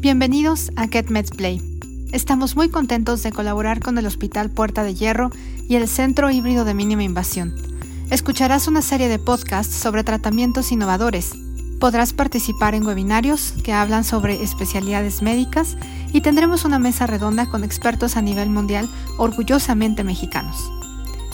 [0.00, 1.60] Bienvenidos a Get Play.
[2.12, 5.30] Estamos muy contentos de colaborar con el Hospital Puerta de Hierro
[5.68, 7.52] y el Centro Híbrido de Mínima Invasión.
[8.08, 11.32] Escucharás una serie de podcasts sobre tratamientos innovadores.
[11.80, 15.76] Podrás participar en webinarios que hablan sobre especialidades médicas
[16.12, 20.70] y tendremos una mesa redonda con expertos a nivel mundial orgullosamente mexicanos.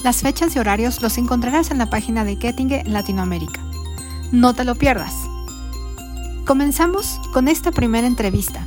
[0.03, 3.61] Las fechas y horarios los encontrarás en la página de Gettinge Latinoamérica.
[4.33, 5.24] No te lo pierdas.
[6.45, 8.67] Comenzamos con esta primera entrevista.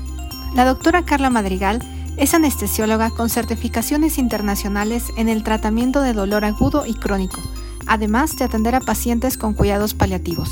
[0.55, 1.80] La doctora Carla Madrigal
[2.17, 7.40] es anestesióloga con certificaciones internacionales en el tratamiento de dolor agudo y crónico,
[7.86, 10.50] además de atender a pacientes con cuidados paliativos.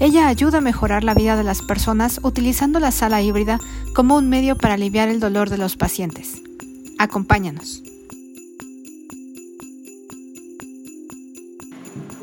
[0.00, 3.60] Ella ayuda a mejorar la vida de las personas utilizando la sala híbrida
[3.94, 6.40] como un medio para aliviar el dolor de los pacientes.
[6.98, 7.82] Acompáñanos.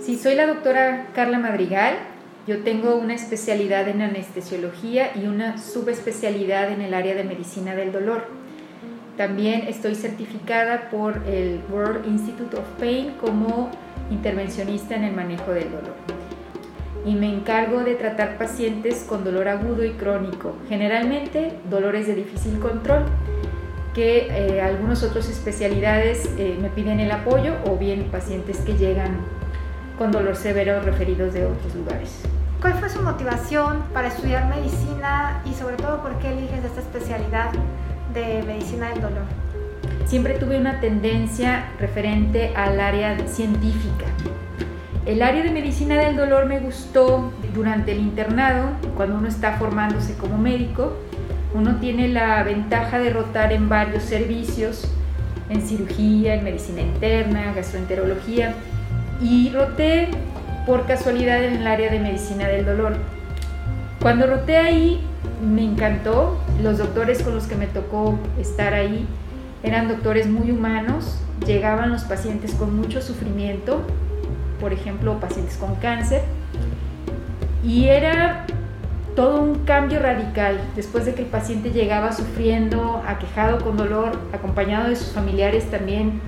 [0.03, 2.12] Sí, soy la doctora Carla Madrigal,
[2.45, 7.93] yo tengo una especialidad en anestesiología y una subespecialidad en el área de medicina del
[7.93, 8.25] dolor.
[9.15, 13.69] También estoy certificada por el World Institute of Pain como
[14.09, 15.93] intervencionista en el manejo del dolor.
[17.05, 22.59] Y me encargo de tratar pacientes con dolor agudo y crónico, generalmente dolores de difícil
[22.59, 23.05] control,
[23.93, 29.17] que eh, algunas otras especialidades eh, me piden el apoyo o bien pacientes que llegan
[29.97, 32.21] con dolor severo referidos de otros lugares.
[32.61, 37.51] ¿Cuál fue su motivación para estudiar medicina y sobre todo por qué eliges esta especialidad
[38.13, 39.23] de medicina del dolor?
[40.05, 44.05] Siempre tuve una tendencia referente al área científica.
[45.05, 50.15] El área de medicina del dolor me gustó durante el internado, cuando uno está formándose
[50.15, 50.93] como médico.
[51.53, 54.87] Uno tiene la ventaja de rotar en varios servicios,
[55.49, 58.55] en cirugía, en medicina interna, gastroenterología.
[59.21, 60.09] Y roté
[60.65, 62.97] por casualidad en el área de medicina del dolor.
[64.01, 65.01] Cuando roté ahí
[65.41, 69.07] me encantó, los doctores con los que me tocó estar ahí
[69.63, 73.81] eran doctores muy humanos, llegaban los pacientes con mucho sufrimiento,
[74.59, 76.21] por ejemplo pacientes con cáncer,
[77.63, 78.45] y era
[79.15, 80.59] todo un cambio radical.
[80.75, 86.21] Después de que el paciente llegaba sufriendo, aquejado con dolor, acompañado de sus familiares también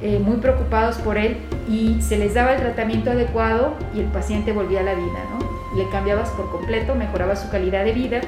[0.00, 1.38] eh, muy preocupados por él
[1.68, 5.76] y se les daba el tratamiento adecuado y el paciente volvía a la vida, ¿no?
[5.76, 8.20] Le cambiabas por completo, mejoraba su calidad de vida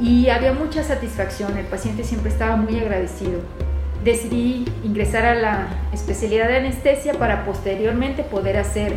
[0.00, 3.40] y había mucha satisfacción, el paciente siempre estaba muy agradecido.
[4.02, 8.92] Decidí ingresar a la especialidad de anestesia para posteriormente poder hacer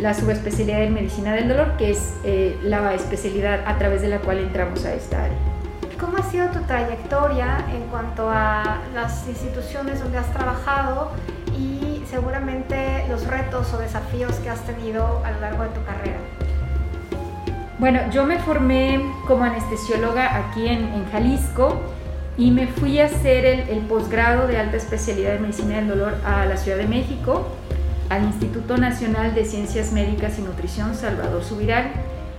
[0.00, 4.18] la subespecialidad en medicina del dolor, que es eh, la especialidad a través de la
[4.18, 5.53] cual entramos a esta área.
[6.00, 11.12] ¿Cómo ha sido tu trayectoria en cuanto a las instituciones donde has trabajado
[11.56, 16.18] y seguramente los retos o desafíos que has tenido a lo largo de tu carrera?
[17.78, 21.80] Bueno, yo me formé como anestesióloga aquí en, Jalisco
[22.36, 26.14] y me fui a hacer el, el posgrado de alta especialidad de medicina del dolor
[26.26, 27.46] a la Ciudad de México,
[28.08, 31.92] al Instituto Nacional de Ciencias Médicas y Nutrición Salvador Subirán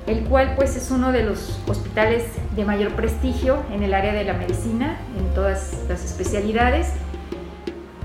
[0.08, 2.24] el cual pues es uno de los hospitales
[2.56, 6.90] de mayor prestigio en el área de la medicina, en todas las especialidades.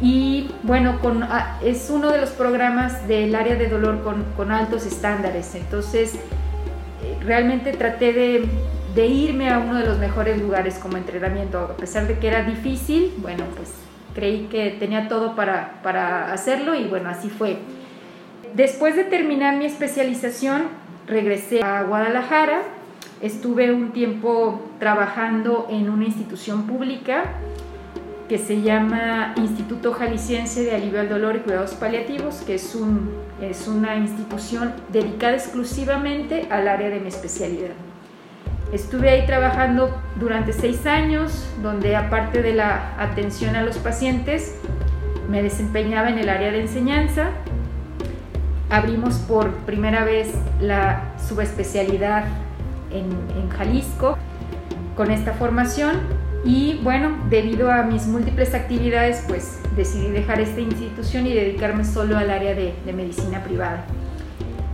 [0.01, 5.55] Y bueno, ah, es uno de los programas del área de dolor con, altos estándares.
[5.55, 11.59] Entonces, eh, realmente traté de, irme a uno de los mejores lugares como entrenamiento.
[11.59, 13.73] A pesar de que era difícil, bueno, pues
[14.15, 17.59] creí que tenía todo para, para hacerlo y bueno, así fue.
[18.55, 20.63] Después de terminar mi especialización,
[21.11, 22.63] regresé a Guadalajara,
[23.21, 27.25] estuve un tiempo trabajando en una institución pública
[28.29, 33.11] que se llama Instituto Jalisciense de Alivio al Dolor y Cuidados Paliativos, que es, un,
[33.43, 37.73] es una institución dedicada exclusivamente al área de mi especialidad.
[38.73, 44.61] Estuve ahí trabajando durante seis años, donde aparte de la atención a los pacientes,
[45.29, 47.31] me desempeñaba en el área de enseñanza
[48.71, 52.25] abrimos por primera vez la subespecialidad
[52.93, 53.11] en,
[53.51, 54.17] Jalisco
[54.97, 55.99] con esta formación
[56.45, 62.17] y bueno, debido a mis múltiples actividades, pues decidí dejar esta institución y dedicarme solo
[62.17, 63.85] al área de, medicina privada.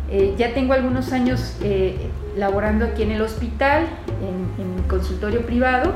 [0.08, 1.96] Eh, ya tengo algunos años eh,
[2.36, 3.86] laborando aquí en el hospital,
[4.22, 5.94] en, en, consultorio privado.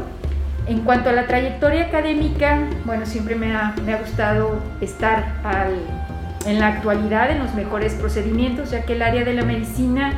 [0.67, 6.00] En cuanto a la trayectoria académica, bueno, siempre me ha gustado estar al,
[6.47, 10.13] en la actualidad en los mejores procedimientos, ya que el área de la medicina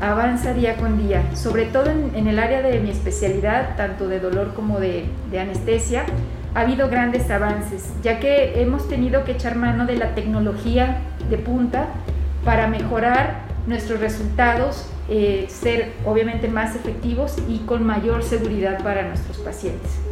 [0.00, 4.54] avanza día con día, sobre todo en, el área de mi especialidad, tanto de dolor
[4.54, 5.06] como de,
[5.38, 6.04] anestesia,
[6.54, 10.98] ha habido grandes avances, ya que hemos tenido que echar mano de la tecnología
[11.28, 11.88] de punta
[12.44, 19.38] para mejorar nuestros resultados eh, ser obviamente más efectivos y con mayor seguridad para nuestros
[19.38, 20.05] pacientes.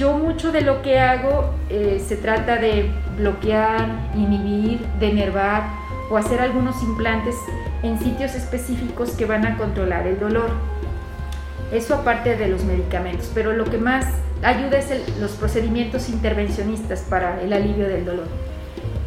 [0.00, 3.86] Yo mucho de lo que hago eh, se trata de bloquear,
[4.16, 5.64] inhibir, denervar
[6.10, 7.34] o hacer algunos implantes
[7.82, 10.52] en sitios específicos que van a controlar el dolor.
[11.70, 14.06] Eso aparte de los medicamentos, pero lo que más
[14.42, 18.26] ayuda es los procedimientos intervencionistas para el alivio del dolor.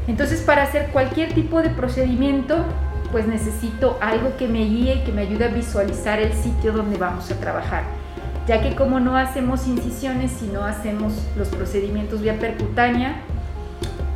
[0.08, 2.66] Entonces, para hacer cualquier tipo de procedimiento,
[3.12, 6.98] pues necesito algo que me guíe y que me ayude a visualizar el sitio donde
[6.98, 8.03] vamos a trabajar.
[8.48, 13.16] Ya que como no hacemos incisiones, sino hacemos los procedimientos vía percutánea,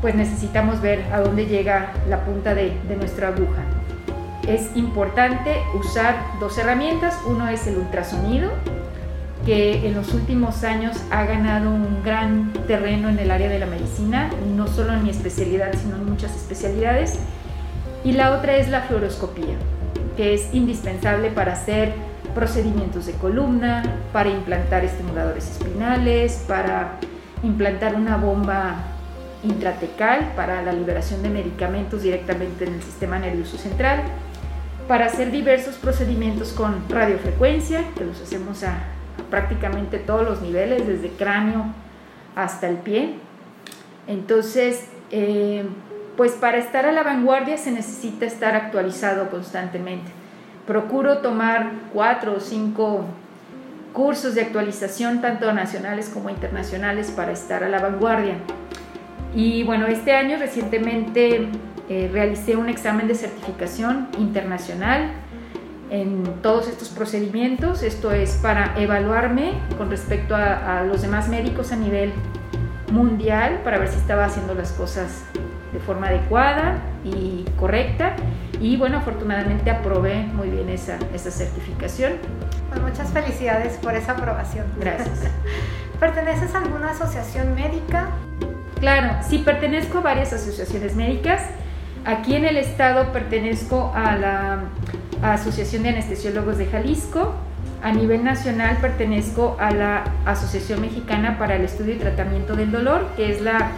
[0.01, 3.63] pues necesitamos ver a dónde llega la punta de, de nuestra aguja.
[4.47, 7.17] Es importante usar dos herramientas.
[7.25, 8.51] Uno es el ultrasonido,
[9.45, 13.65] que en los últimos años ha ganado un gran terreno en el área de la
[13.65, 17.19] medicina, no solo en mi especialidad, sino en muchas especialidades.
[18.03, 19.55] Y la otra es la fluoroscopía,
[20.15, 21.93] que es indispensable para hacer
[22.37, 23.81] procedimientos de columna,
[24.13, 26.99] para implantar estimuladores espinales, para
[27.41, 28.75] implantar una bomba
[29.43, 34.03] intratecal para la liberación de medicamentos directamente en el sistema nervioso central,
[34.87, 38.83] para hacer diversos procedimientos con radiofrecuencia, que los hacemos a
[39.31, 41.65] prácticamente todos los niveles, desde cráneo
[42.35, 43.15] hasta el pie.
[44.05, 45.65] Entonces, eh,
[46.15, 50.16] pues para estar a la vanguardia se necesita estar actualizado constantemente.
[50.67, 53.05] Procuro tomar cuatro o cinco
[53.93, 58.35] cursos de actualización, tanto nacionales como internacionales, para estar a la vanguardia.
[59.33, 61.47] Y bueno, este año recientemente
[61.89, 65.11] eh, realicé un examen de certificación internacional
[65.89, 67.81] en todos estos procedimientos.
[67.81, 72.11] Esto es para evaluarme con respecto a, los demás médicos a nivel
[72.91, 75.23] mundial para ver si estaba haciendo las cosas
[75.73, 78.15] de forma adecuada y correcta.
[78.59, 82.13] Y bueno, afortunadamente aprobé muy bien esa, esa certificación.
[82.69, 84.65] Pues muchas felicidades por esa aprobación.
[84.79, 85.19] Gracias.
[85.99, 88.09] ¿Perteneces a alguna asociación médica?
[88.79, 91.41] Claro, sí, pertenezco a varias asociaciones médicas.
[92.05, 94.59] Aquí en el estado pertenezco a la
[95.21, 97.33] Asociación de Anestesiólogos de Jalisco.
[97.83, 103.07] A nivel nacional pertenezco a la Asociación Mexicana para el Estudio y Tratamiento del Dolor,
[103.15, 103.71] que es la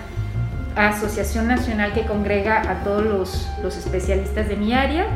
[0.75, 3.03] asociación nacional que congrega a todos
[3.61, 5.07] los, especialistas de mi área.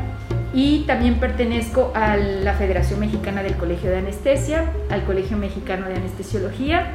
[0.52, 5.96] Y también pertenezco a la Federación Mexicana del Colegio de Anestesia, al Colegio Mexicano de
[5.96, 6.92] Anestesiología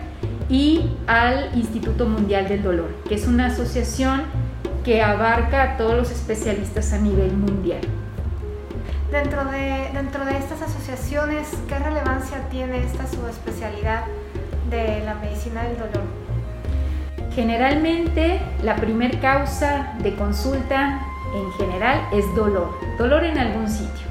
[0.50, 4.24] y al Instituto Mundial del Dolor, que es una asociación
[4.86, 7.82] que abarca a todos los especialistas a nivel mundial.
[9.12, 14.04] Dentro de, dentro de estas asociaciones, ¿qué relevancia tiene esta subespecialidad
[14.70, 16.29] de la medicina del dolor?
[17.40, 21.00] Generalmente la primer causa de consulta
[21.34, 24.08] en general es dolor, dolor en algún sitio.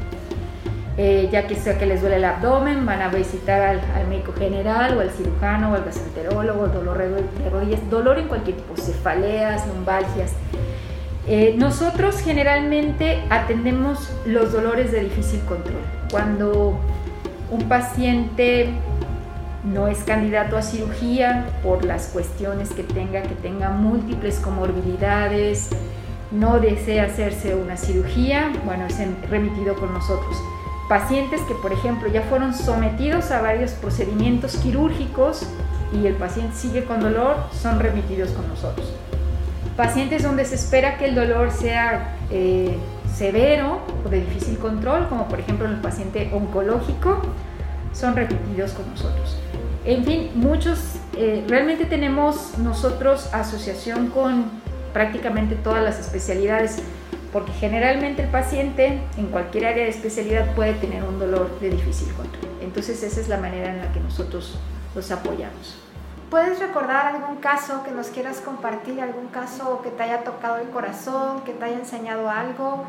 [0.96, 4.96] Eh, ya que sea que les duele el abdomen, van a visitar al, médico general
[4.96, 10.32] o al cirujano o al gastroenterólogo, dolor de rodillas, dolor en cualquier tipo, cefaleas, lumbalgias.
[11.26, 15.82] Eh, nosotros generalmente atendemos los dolores de difícil control.
[16.10, 16.80] Cuando
[17.50, 18.70] un paciente
[19.64, 25.70] no es candidato a cirugía por las cuestiones que tenga, que tenga múltiples comorbilidades,
[26.30, 28.96] no desea hacerse una cirugía, bueno, es
[29.30, 30.36] remitido con nosotros.
[30.88, 35.46] Pacientes que, por ejemplo, ya fueron sometidos a varios procedimientos quirúrgicos
[35.92, 38.92] y el paciente sigue con dolor, son remitidos con nosotros.
[39.76, 42.76] Pacientes donde se espera que el dolor sea eh,
[43.14, 47.22] severo o de difícil control, como por ejemplo en el paciente oncológico,
[47.92, 49.36] son repetidos con nosotros.
[49.84, 54.50] En fin, muchos, eh, realmente tenemos nosotros asociación con
[54.92, 56.82] prácticamente todas las especialidades,
[57.32, 62.12] porque generalmente el paciente en cualquier área de especialidad puede tener un dolor de difícil
[62.14, 62.52] control.
[62.60, 64.58] Entonces esa es la manera en la que nosotros
[64.94, 65.78] los apoyamos.
[66.30, 70.68] ¿Puedes recordar algún caso que nos quieras compartir, algún caso que te haya tocado el
[70.68, 72.84] corazón, que te haya enseñado algo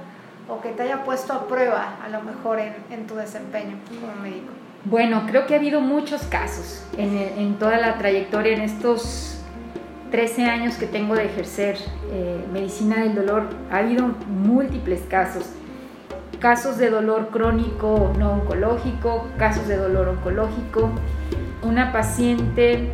[0.49, 4.51] o que te haya puesto a prueba a lo mejor en, tu desempeño como médico?
[4.85, 9.41] Bueno, creo que ha habido muchos casos en, toda la trayectoria, en estos
[10.11, 11.77] 13 años que tengo de ejercer
[12.11, 15.49] eh, medicina del dolor, ha habido múltiples casos.
[16.39, 20.89] Casos de dolor crónico no oncológico, casos de dolor oncológico.
[21.61, 22.93] Una paciente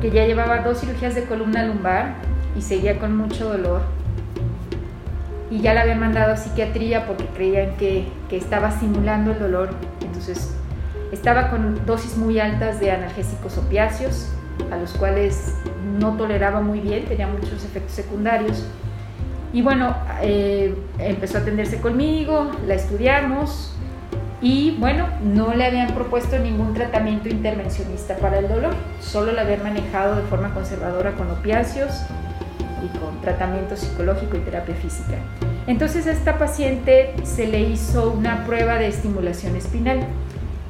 [0.00, 2.14] que ya llevaba dos cirugías de columna lumbar
[2.56, 3.82] y seguía con mucho dolor.
[5.50, 9.68] Y ya la habían mandado a psiquiatría porque creían que, que estaba simulando el dolor.
[10.00, 10.56] Entonces
[11.12, 14.28] estaba con dosis muy altas de analgésicos opiáceos,
[14.70, 15.54] a los cuales
[15.98, 18.66] no toleraba muy bien, tenía muchos efectos secundarios.
[19.52, 23.74] Y bueno, eh, empezó a atenderse conmigo, la estudiamos
[24.40, 29.62] y bueno, no le habían propuesto ningún tratamiento intervencionista para el dolor, solo la habían
[29.62, 31.92] manejado de forma conservadora con opiáceos
[32.82, 35.18] y con tratamiento psicológico y terapia física.
[35.68, 40.00] Entonces a esta paciente se le hizo una prueba de estimulación espinal.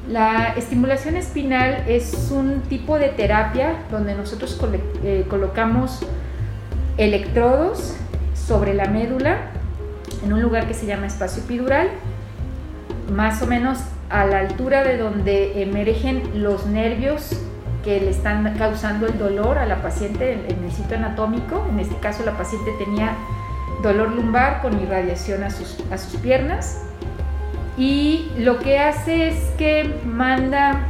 [0.09, 4.59] La estimulación espinal es un tipo de terapia donde nosotros
[5.03, 6.01] eh, colocamos
[6.97, 7.95] electrodos
[8.33, 9.37] sobre la médula
[10.25, 11.89] en un lugar que se llama espacio epidural,
[13.13, 13.79] más o menos
[14.09, 17.39] a la altura de donde emergen los nervios
[17.85, 21.65] que le están causando el dolor a la paciente en el sitio anatómico.
[21.69, 23.15] En este caso la paciente tenía
[23.81, 26.81] dolor lumbar con irradiación a sus, a sus piernas
[27.77, 30.87] y lo que hace es que manda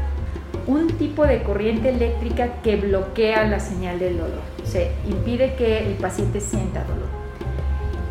[0.67, 5.79] un tipo de corriente eléctrica que bloquea la señal del dolor, o sea, impide que
[5.79, 7.07] el paciente sienta dolor.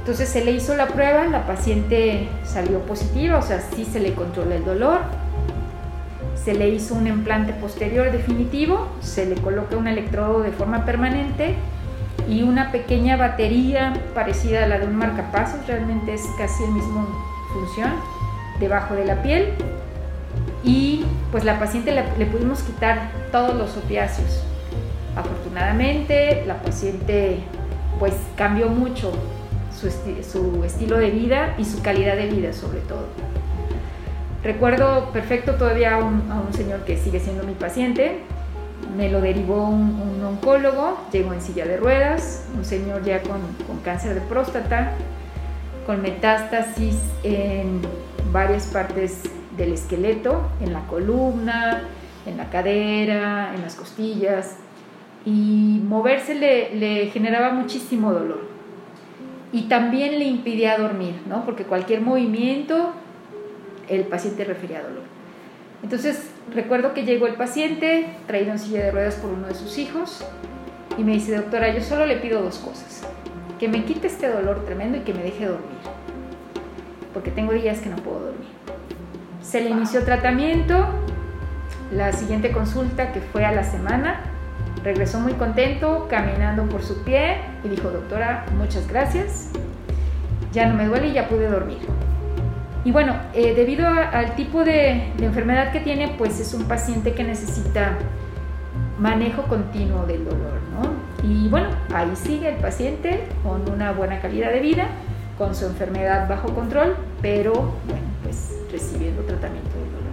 [0.01, 4.15] Entonces se le hizo la prueba, la paciente salió positiva, o sea, sí se le
[4.15, 4.99] controla el dolor.
[6.35, 11.55] Se le hizo un implante posterior definitivo, se le coloca un electrodo de forma permanente
[12.29, 17.07] y una pequeña batería parecida a la de un marcapasos, realmente es casi el mismo
[17.53, 17.93] función
[18.63, 19.49] debajo de la piel
[20.65, 24.43] y pues la paciente le, pudimos quitar todos los opiáceos.
[25.17, 27.41] Afortunadamente la paciente
[27.99, 29.13] pues cambió mucho
[29.79, 29.91] su,
[30.23, 33.07] su, estilo de vida y su calidad de vida sobre todo.
[34.45, 38.21] Recuerdo perfecto todavía a un, señor que sigue siendo mi paciente,
[38.97, 43.41] me lo derivó un, un, oncólogo, llegó en silla de ruedas, un señor ya con,
[43.67, 44.93] con cáncer de próstata,
[45.87, 47.83] con metástasis en
[48.33, 49.23] varias partes
[49.57, 51.83] del esqueleto, en la columna,
[52.27, 54.57] en la cadera, en las costillas,
[55.25, 58.41] y moverse le, generaba muchísimo dolor.
[59.53, 61.45] Y también le impidía dormir, ¿no?
[61.45, 62.93] porque cualquier movimiento
[63.89, 65.03] el paciente refería dolor.
[65.83, 69.79] Entonces recuerdo que llegó el paciente, traído en silla de ruedas por uno de sus
[69.79, 70.25] hijos,
[70.97, 73.03] y me dice, doctora, yo solo le pido dos cosas,
[73.59, 75.79] que me quite este dolor tremendo y que me deje dormir,
[77.13, 78.49] porque tengo días que no puedo dormir.
[79.41, 80.87] Se le inició tratamiento,
[81.93, 84.21] la siguiente consulta, que fue a la semana,
[84.83, 89.51] regresó muy contento, caminando por su pie, y dijo, doctora, muchas gracias,
[90.53, 91.79] ya no me duele y ya pude dormir.
[92.85, 97.23] Y bueno, eh, debido al tipo de, enfermedad que tiene, pues es un paciente que
[97.23, 97.97] necesita
[98.99, 101.29] manejo continuo del dolor, ¿no?
[101.29, 104.89] Y bueno, ahí sigue el paciente con una buena calidad de vida,
[105.39, 107.53] con su enfermedad bajo control, pero
[107.87, 110.13] bueno, pues recibiendo tratamiento del dolor.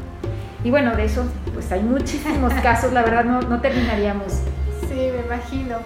[0.64, 4.42] Y bueno, de eso, pues hay muchísimos casos, la verdad no, no terminaríamos.
[4.88, 5.78] Sí, me imagino.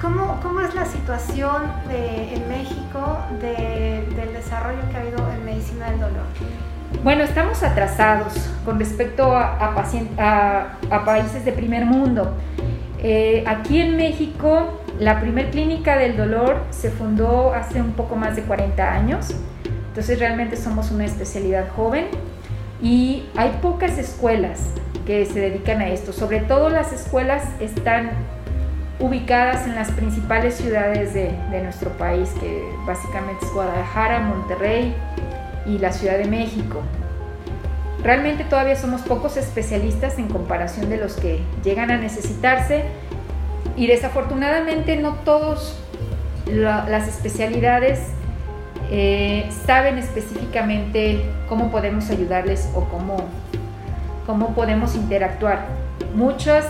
[0.00, 5.44] ¿Cómo, ¿Cómo, es la situación de, en México de, del desarrollo que ha habido en
[5.44, 6.24] medicina del dolor?
[7.02, 9.74] Bueno, estamos atrasados con respecto a,
[10.18, 12.34] a, a países de primer mundo.
[13.06, 18.36] Eh, aquí en México, la primer clínica del dolor se fundó hace un poco más
[18.36, 19.34] de 40 años,
[19.88, 22.06] entonces realmente somos una especialidad joven
[22.82, 24.70] y hay pocas escuelas
[25.06, 28.10] que se dedican a esto, sobre todo las escuelas están
[29.00, 31.32] ubicadas en las principales ciudades de,
[31.62, 34.94] nuestro país, que básicamente es Guadalajara, Monterrey
[35.66, 36.80] y la Ciudad de México.
[38.02, 42.84] Realmente todavía somos pocos especialistas en comparación de los que llegan a necesitarse
[43.76, 45.78] y desafortunadamente no todos
[46.46, 48.00] las especialidades
[48.90, 53.16] eh, saben específicamente cómo podemos ayudarles o cómo,
[54.26, 55.66] cómo podemos interactuar.
[56.14, 56.66] Muchas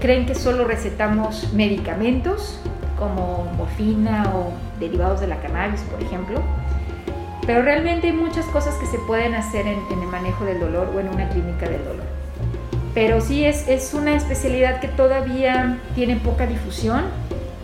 [0.00, 2.60] creen que solo recetamos medicamentos
[2.98, 6.40] como morfina o derivados de la cannabis, por ejemplo.
[7.46, 11.00] Pero realmente hay muchas cosas que se pueden hacer en, el manejo del dolor o
[11.00, 12.06] en una clínica del dolor.
[12.94, 17.02] Pero sí es, es una especialidad que todavía tiene poca difusión,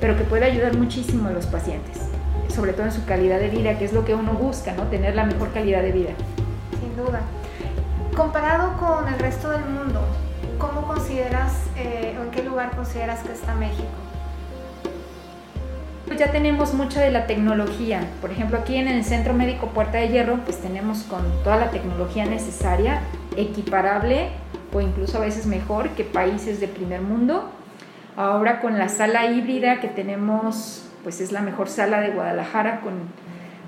[0.00, 1.98] pero que puede ayudar muchísimo a los pacientes,
[2.48, 4.84] sobre todo en su calidad de vida, que es lo que uno busca, ¿no?
[4.84, 6.10] Tener la mejor calidad de vida.
[6.80, 7.20] Sin duda.
[8.16, 10.00] Comparado con el resto del mundo,
[10.58, 13.86] ¿cómo consideras eh, o en qué lugar consideras que está México?
[16.06, 18.00] Pues ya tenemos mucha de la tecnología.
[18.20, 21.70] Por ejemplo, aquí en el Centro Médico Puerta de Hierro, pues tenemos con toda la
[21.70, 23.02] tecnología necesaria,
[23.36, 24.30] equiparable
[24.72, 27.50] o incluso a veces mejor que países de primer mundo.
[28.16, 32.94] Ahora con la sala híbrida que tenemos, pues es la mejor sala de Guadalajara con,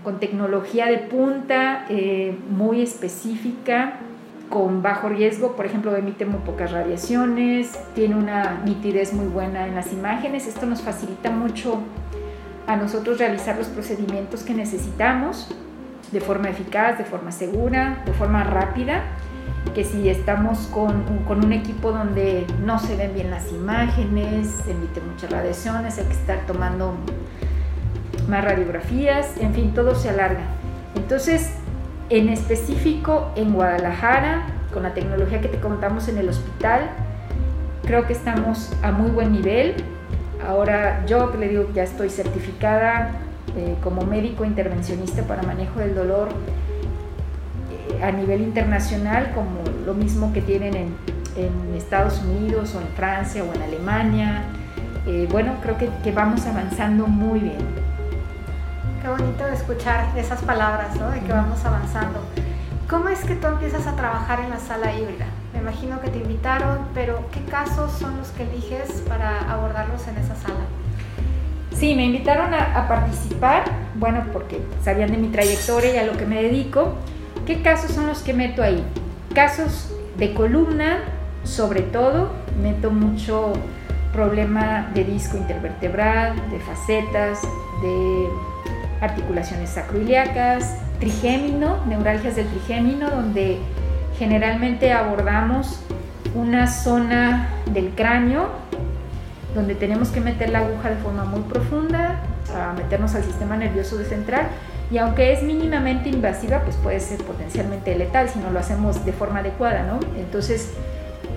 [0.04, 3.94] con tecnología de punta, eh, muy específica,
[4.50, 9.74] con bajo riesgo, por ejemplo, emite muy pocas radiaciones, tiene una nitidez muy buena en
[9.74, 10.46] las imágenes.
[10.46, 11.80] Esto nos facilita mucho
[12.66, 15.48] a nosotros realizar los procedimientos que necesitamos
[16.10, 19.02] de forma eficaz, de forma segura, de forma rápida,
[19.74, 24.72] que si estamos con, con un equipo donde no se ven bien las imágenes, se
[24.72, 26.94] emiten muchas radiaciones, hay que estar tomando
[28.28, 30.42] más radiografías, en fin, todo se alarga.
[30.94, 31.50] Entonces,
[32.10, 36.90] en específico en Guadalajara, con la tecnología que te contamos en el hospital,
[37.84, 39.76] creo que estamos a muy buen nivel.
[40.46, 43.12] Ahora yo le digo ya estoy certificada
[43.56, 46.28] eh, como médico intervencionista para manejo del dolor
[48.02, 50.96] a nivel internacional, como lo mismo que tienen en,
[51.36, 54.44] en, Estados Unidos o en Francia o en Alemania.
[55.06, 57.58] Eh, bueno, creo que, que, vamos avanzando muy bien.
[59.00, 61.10] Qué bonito escuchar esas palabras, ¿no?
[61.10, 62.20] De que vamos avanzando.
[62.88, 65.26] ¿Cómo es que tú empiezas a trabajar en la sala híbrida?
[65.52, 70.18] Me imagino que te invitaron, pero ¿qué casos son los que eliges para abordarlos en
[70.18, 70.64] esa sala?
[71.74, 76.26] Sí, me invitaron a, participar, bueno, porque sabían de mi trayectoria y a lo que
[76.26, 76.94] me dedico.
[77.46, 78.84] ¿Qué casos son los que meto ahí?
[79.34, 81.00] Casos de columna,
[81.44, 82.30] sobre todo,
[82.62, 83.52] meto mucho
[84.12, 87.42] problema de disco intervertebral, de facetas,
[87.82, 88.28] de
[89.00, 93.58] articulaciones sacroiliacas, trigémino, neuralgias del trigémino, donde
[94.18, 95.80] generalmente abordamos
[96.34, 98.48] una zona del cráneo
[99.54, 102.20] donde tenemos que meter la aguja de forma muy profunda,
[102.54, 104.46] a meternos al sistema nervioso central
[104.92, 109.12] y aunque es mínimamente invasiva, pues puede ser potencialmente letal si no lo hacemos de
[109.14, 109.98] forma adecuada, ¿no?
[110.18, 110.70] Entonces,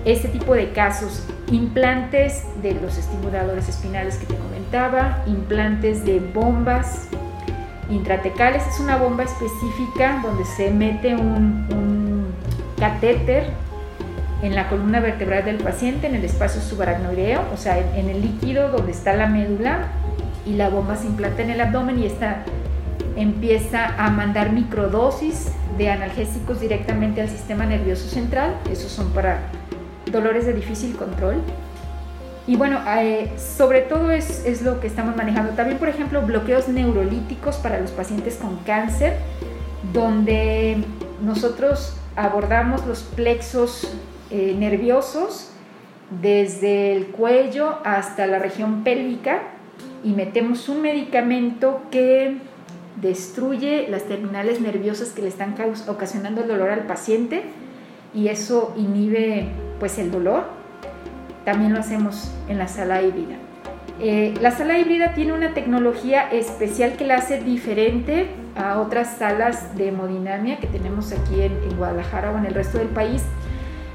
[0.04, 7.08] este tipo de casos, implantes de los estimuladores espinales que te comentaba, implantes de bombas
[7.88, 12.26] intratecales, es una bomba específica donde se mete un,
[12.78, 13.48] catéter
[14.42, 18.68] en la columna vertebral del paciente, en el espacio subaracnoideo, o sea, en, el líquido
[18.68, 19.88] donde está la médula
[20.44, 22.44] y la bomba se implanta en el abdomen y esta
[23.16, 28.54] empieza a mandar microdosis de analgésicos directamente al sistema nervioso central.
[28.70, 29.40] Esos son para
[30.12, 31.36] dolores de difícil control.
[32.46, 35.52] Y bueno, eh, sobre todo es, es, lo que estamos manejando.
[35.52, 39.16] También, por ejemplo, bloqueos neurolíticos para los pacientes con cáncer,
[39.92, 40.76] donde
[41.20, 43.88] nosotros abordamos los plexos
[44.30, 45.50] eh, nerviosos
[46.20, 49.42] desde el cuello hasta la región pélvica
[50.04, 52.38] y metemos un medicamento que
[53.00, 55.54] destruye las terminales nerviosas que le están
[55.88, 57.42] ocasionando el dolor al paciente
[58.14, 60.44] y eso inhibe pues el dolor.
[61.44, 63.36] También lo hacemos en la sala híbrida.
[64.00, 69.76] Eh, la sala híbrida tiene una tecnología especial que la hace diferente a otras salas
[69.76, 73.22] de hemodinamia que tenemos aquí en, en Guadalajara o en el resto del país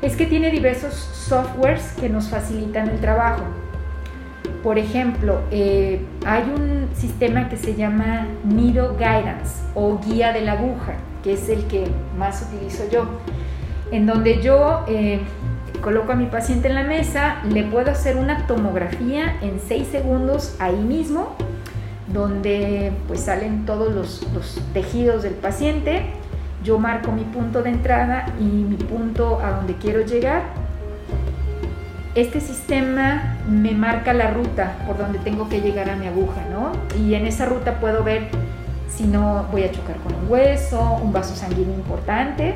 [0.02, 3.44] es que tiene diversos softwares que nos facilitan el trabajo.
[4.64, 10.54] Por ejemplo, eh, hay un sistema que se llama Nido Guidance o guía de la
[10.54, 10.94] aguja,
[11.24, 13.06] que es el que más utilizo yo,
[13.92, 15.22] en donde yo eh,
[15.82, 20.56] coloco a mi paciente en la mesa, le puedo hacer una tomografía en 6 segundos
[20.60, 21.36] ahí mismo,
[22.14, 26.04] donde pues salen todos los, los tejidos del paciente,
[26.64, 30.61] yo marco mi punto de entrada y mi punto a donde quiero llegar.
[32.14, 36.74] Este sistema me marca la ruta por donde tengo que llegar a mi aguja, ¿no?
[37.02, 38.28] Y en esa ruta puedo ver
[38.90, 42.56] si no voy a chocar con un hueso, un vaso sanguíneo importante,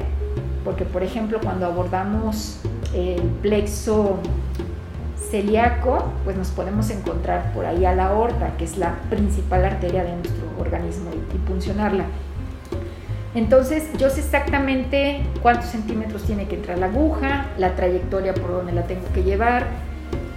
[0.65, 2.59] porque por ejemplo cuando abordamos
[2.93, 4.19] el plexo
[5.31, 10.03] celíaco, pues nos podemos encontrar por ahí a la aorta, que es la principal arteria
[10.03, 12.03] de nuestro organismo, y, y puncionarla.
[13.35, 18.71] Entonces yo sé exactamente cuántos centímetros tiene que entrar la aguja, la trayectoria por donde
[18.71, 19.67] la tengo que llevar,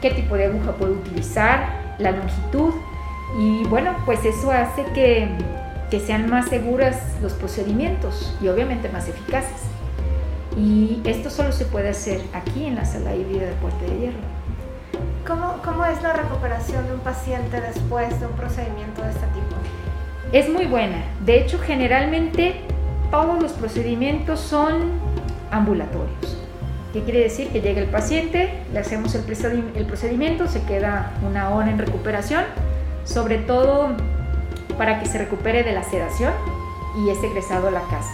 [0.03, 2.75] qué tipo de aguja puedo utilizar, la longitud
[3.39, 5.29] y bueno, pues eso hace que,
[6.05, 9.63] sean más seguras los procedimientos y obviamente más eficaces.
[10.57, 14.19] Y esto solo se puede hacer aquí en la sala híbrida de Puerta de Hierro.
[15.27, 19.57] ¿Cómo, ¿Cómo es la recuperación de un paciente después de un procedimiento de este tipo?
[20.33, 21.05] Es muy buena.
[21.25, 22.68] De hecho, generalmente
[23.11, 24.93] todos los procedimientos son
[25.51, 26.37] ambulatorios.
[26.93, 27.49] ¿Qué quiere decir?
[27.49, 29.23] Que llega el paciente, le hacemos el
[29.87, 32.45] procedimiento, se queda una hora en recuperación,
[33.05, 33.89] sobre todo
[34.79, 36.33] para que se recupere de la sedación
[37.05, 38.11] y es egresado a la casa.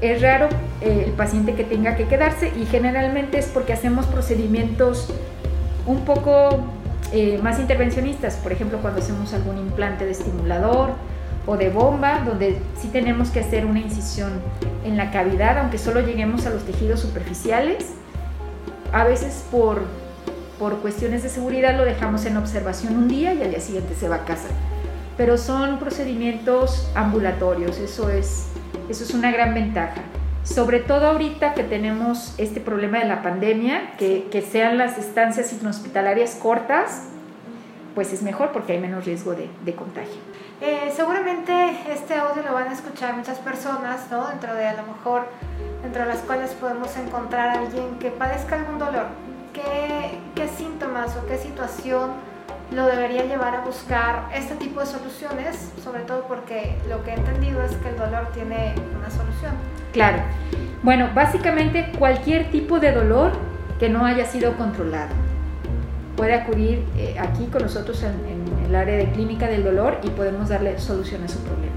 [0.00, 0.48] Es raro
[0.80, 5.12] eh, el paciente que tenga que quedarse y generalmente es porque hacemos procedimientos
[5.86, 6.60] un poco
[7.12, 10.90] eh, más intervencionistas, por ejemplo cuando hacemos algún implante de estimulador,
[11.46, 14.32] o de bomba, donde sí tenemos que hacer una incisión
[14.84, 17.90] en la cavidad, aunque solo lleguemos a los tejidos superficiales.
[18.92, 19.82] A veces por
[20.58, 24.08] por cuestiones de seguridad lo dejamos en observación un día y al día siguiente se
[24.08, 24.48] va a casa.
[25.16, 28.48] Pero son procedimientos ambulatorios, eso es,
[28.88, 30.02] eso es una gran ventaja.
[30.42, 35.52] Sobre todo ahorita que tenemos este problema de la pandemia, que, que sean las estancias
[35.52, 37.04] inhospitalarias cortas,
[37.94, 40.20] pues es mejor porque hay menos riesgo de, de contagio.
[40.60, 41.52] Eh, seguramente
[41.92, 44.28] este audio lo van a escuchar muchas personas, ¿no?
[44.28, 45.26] Dentro de a lo mejor,
[45.84, 49.06] entre las cuales podemos encontrar a alguien que padezca algún dolor.
[49.52, 52.12] ¿Qué, ¿Qué síntomas o qué situación
[52.70, 55.72] lo debería llevar a buscar este tipo de soluciones?
[55.82, 59.52] Sobre todo porque lo que he entendido es que el dolor tiene una solución.
[59.92, 60.18] Claro.
[60.82, 63.32] Bueno, básicamente cualquier tipo de dolor
[63.78, 65.14] que no haya sido controlado
[66.16, 70.10] puede acudir eh, aquí con nosotros en, en, el área de clínica del dolor y
[70.10, 71.74] podemos darle solución a su problema.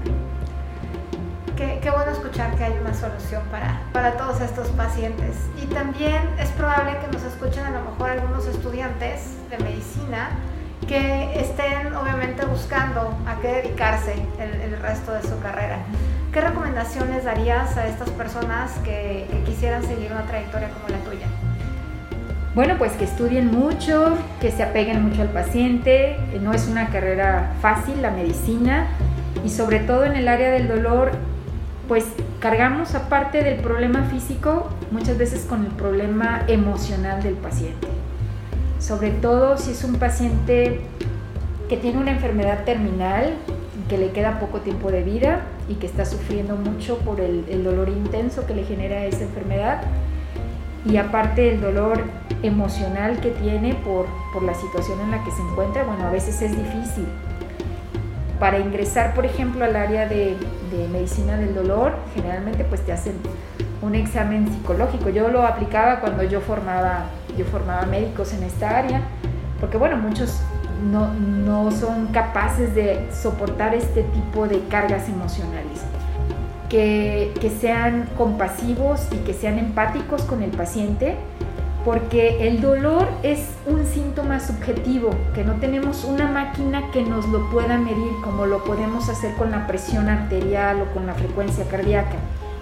[1.56, 5.36] Qué, qué, bueno escuchar que hay una solución para, para todos estos pacientes.
[5.60, 10.30] Y también es probable que nos escuchen a lo mejor algunos estudiantes de medicina
[10.86, 15.78] que estén obviamente buscando a qué dedicarse el, el resto de su carrera.
[16.32, 21.26] ¿Qué recomendaciones darías a estas personas que, que quisieran seguir una trayectoria como la tuya?
[22.54, 26.16] Bueno, pues que estudien mucho, que se apeguen mucho al paciente.
[26.40, 28.86] No es una carrera fácil la medicina
[29.44, 31.12] y sobre todo en el área del dolor,
[31.86, 32.04] pues
[32.40, 37.86] cargamos aparte del problema físico muchas veces con el problema emocional del paciente.
[38.78, 40.80] Sobre todo si es un paciente
[41.68, 43.34] que tiene una enfermedad terminal,
[43.88, 47.62] que le queda poco tiempo de vida y que está sufriendo mucho por el, el
[47.62, 49.82] dolor intenso que le genera esa enfermedad
[50.88, 52.02] y aparte el dolor
[52.42, 56.40] emocional que tiene por, por, la situación en la que se encuentra, bueno, a veces
[56.40, 57.06] es difícil.
[58.40, 60.36] Para ingresar, por ejemplo, al área de,
[60.90, 63.14] medicina del dolor, generalmente pues te hacen
[63.82, 65.10] un examen psicológico.
[65.10, 69.02] Yo lo aplicaba cuando yo formaba, yo formaba médicos en esta área,
[69.60, 70.40] porque bueno, muchos
[70.90, 75.82] no, no son capaces de soportar este tipo de cargas emocionales
[76.68, 81.16] que, sean compasivos y que sean empáticos con el paciente,
[81.84, 87.48] porque el dolor es un síntoma subjetivo, que no tenemos una máquina que nos lo
[87.50, 92.16] pueda medir como lo podemos hacer con la presión arterial o con la frecuencia cardíaca,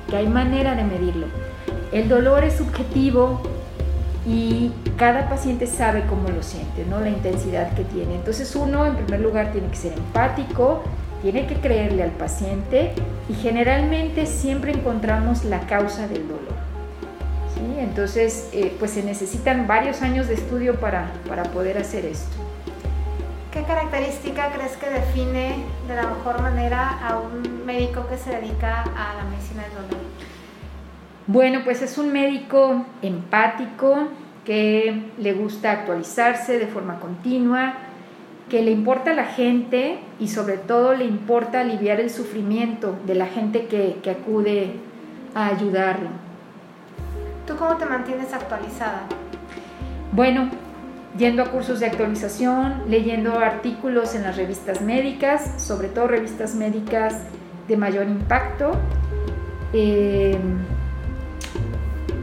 [0.08, 1.26] que hay manera de medirlo.
[1.92, 3.40] El dolor es subjetivo
[4.26, 7.00] y cada paciente sabe cómo lo siente, ¿no?
[7.00, 8.16] la intensidad que tiene.
[8.16, 10.82] Entonces uno en primer lugar tiene que ser empático,
[11.32, 12.92] tiene que creerle al paciente
[13.28, 16.54] y generalmente siempre encontramos la causa del dolor.
[17.52, 17.80] ¿sí?
[17.80, 22.36] Entonces, eh, pues se necesitan varios años de estudio para, para poder hacer esto.
[23.50, 25.56] ¿Qué característica crees que define
[25.88, 30.06] de la mejor manera a un médico que se dedica a la medicina del dolor?
[31.26, 34.10] Bueno, pues es un médico empático
[34.44, 37.74] que le gusta actualizarse de forma continua,
[38.48, 43.14] que le importa a la gente y sobre todo le importa aliviar el sufrimiento de
[43.14, 44.74] la gente que, que acude
[45.34, 46.10] a ayudarlo.
[47.46, 49.02] ¿Tú cómo te mantienes actualizada?
[50.12, 50.48] Bueno,
[51.18, 57.22] yendo a cursos de actualización, leyendo artículos en las revistas médicas, sobre todo revistas médicas
[57.68, 58.72] de mayor impacto,
[59.72, 60.38] eh,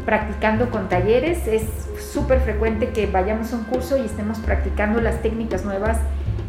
[0.06, 1.64] practicando con talleres, es
[2.00, 5.98] súper frecuente que vayamos a un curso y estemos practicando las técnicas nuevas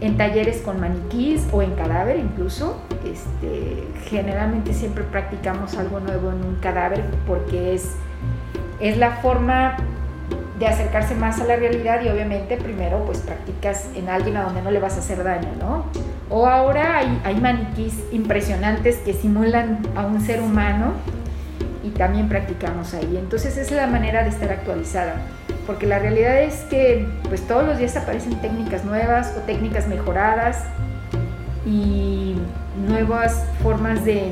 [0.01, 2.81] en talleres con maniquís o en cadáver incluso.
[3.05, 7.93] Este, generalmente siempre practicamos algo nuevo en un cadáver porque es,
[8.81, 9.77] es la forma
[10.59, 14.63] de acercarse más a la realidad y obviamente primero pues practicas en alguien a donde
[14.63, 15.85] no le vas a hacer daño, ¿no?
[16.31, 20.93] O ahora hay, hay maniquís impresionantes que simulan a un ser humano
[21.85, 23.17] y también practicamos ahí.
[23.17, 25.17] Entonces esa es la manera de estar actualizada
[25.67, 30.65] porque la realidad es que pues todos los días aparecen técnicas nuevas o técnicas mejoradas
[31.67, 32.37] y
[32.89, 34.31] nuevas formas de,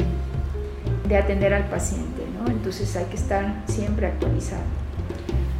[1.09, 2.23] de atender al paciente.
[2.49, 4.63] Entonces hay que estar siempre actualizado.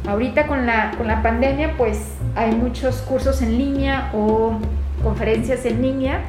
[0.07, 1.99] Ahorita con la, con la pandemia pues
[2.35, 4.57] hay muchos cursos en línea o
[5.01, 6.21] conferencias en línea,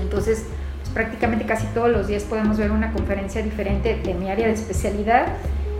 [0.00, 0.46] entonces
[0.98, 5.28] prácticamente casi todos los días podemos ver una conferencia diferente de mi área de especialidad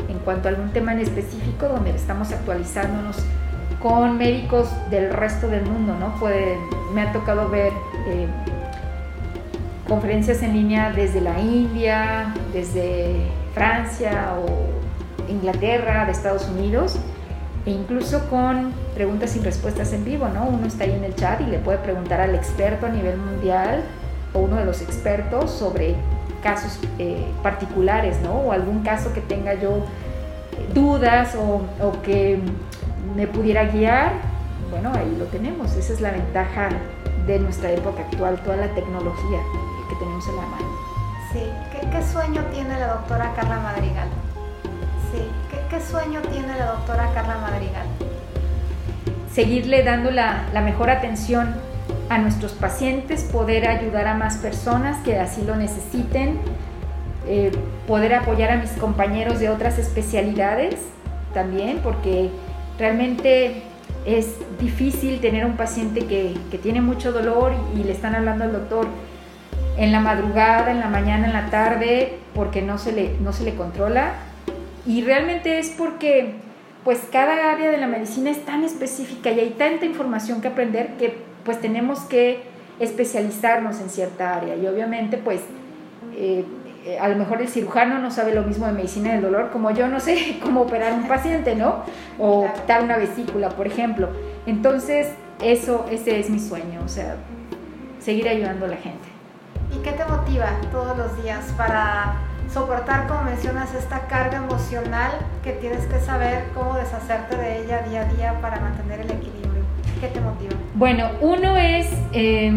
[0.08, 3.16] en cuanto a algún tema en específico donde estamos actualizándonos
[3.82, 6.14] con médicos del resto del mundo, ¿no?
[6.20, 6.56] Puede,
[6.94, 7.72] me ha tocado ver
[8.06, 8.28] eh,
[9.88, 16.96] conferencias en línea desde la India, desde Francia o Inglaterra, de Estados Unidos,
[17.66, 20.44] e incluso con preguntas y respuestas en vivo, ¿no?
[20.44, 23.82] Uno está ahí en el chat y le puede preguntar al experto a nivel mundial
[24.34, 25.94] uno de los expertos sobre
[26.42, 28.32] casos eh, particulares, ¿no?
[28.32, 29.84] O algún caso que tenga yo
[30.74, 32.38] dudas o, o, que
[33.16, 34.12] me pudiera guiar,
[34.70, 35.74] bueno, ahí lo tenemos.
[35.74, 36.68] Esa es la ventaja
[37.26, 39.38] de nuestra época actual, toda la tecnología
[39.88, 40.88] que tenemos en la mano.
[41.32, 41.42] Sí,
[41.92, 44.08] ¿qué, sueño tiene la doctora Carla Madrigal?
[45.12, 45.22] Sí,
[45.68, 47.86] ¿qué, sueño tiene la doctora Carla Madrigal?
[49.30, 51.54] Seguirle dando la, mejor atención
[52.08, 56.38] a nuestros pacientes, poder ayudar a más personas que así lo necesiten,
[57.26, 57.52] eh,
[57.86, 60.76] poder apoyar a mis compañeros de otras especialidades
[61.34, 62.30] también, porque
[62.78, 63.62] realmente
[64.06, 68.86] es difícil tener un paciente que, tiene mucho dolor y, le están hablando al doctor
[69.76, 73.44] en la madrugada, en la mañana, en la tarde, porque no se le, no se
[73.44, 74.14] le controla.
[74.86, 76.34] Y realmente es porque
[76.84, 80.96] pues cada área de la medicina es tan específica y hay tanta información que aprender
[80.96, 82.42] que pues tenemos que
[82.78, 84.54] especializarnos en cierta área.
[84.54, 85.40] Y obviamente pues
[86.14, 86.44] eh,
[87.00, 89.88] a lo mejor el cirujano no sabe lo mismo de medicina del dolor como yo
[89.88, 91.84] no sé cómo operar un paciente, ¿no?
[92.18, 94.10] O quitar una vesícula, por ejemplo.
[94.44, 95.08] Entonces,
[95.40, 97.16] eso, ese es mi sueño, o sea,
[97.98, 99.08] seguir ayudando a la gente.
[99.74, 102.16] ¿Y qué te motiva todos los días para
[102.52, 108.02] soportar, como mencionas, esta carga emocional que tienes que saber cómo deshacerte de ella día
[108.02, 109.37] a día para mantener el equilibrio?
[110.00, 110.54] ¿Qué te motiva?
[110.74, 112.52] Bueno, uno es eh,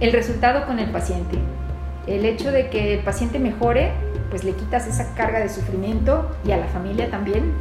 [0.00, 1.38] el resultado con el paciente
[2.08, 3.92] el hecho de que el paciente mejore,
[4.30, 7.52] pues le quitas esa carga de sufrimiento y a la familia también.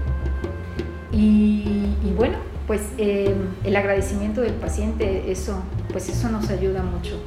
[1.12, 7.20] Y, bueno, pues em, el agradecimiento del paciente, eso, pues eso nos ayuda mucho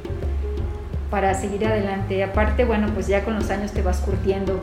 [1.09, 2.23] para seguir adelante.
[2.23, 4.59] Aparte, bueno, pues ya con los años te vas curtiendo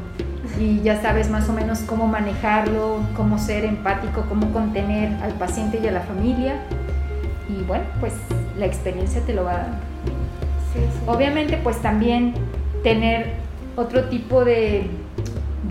[0.58, 5.78] y ya sabes más o menos cómo manejarlo, cómo ser empático, cómo contener al paciente
[5.82, 6.56] y a la familia.
[7.48, 8.14] Y bueno, pues
[8.58, 9.78] la experiencia te lo va dando.
[11.06, 12.34] Obviamente, pues también
[12.82, 13.34] tener
[13.76, 14.90] otro tipo de,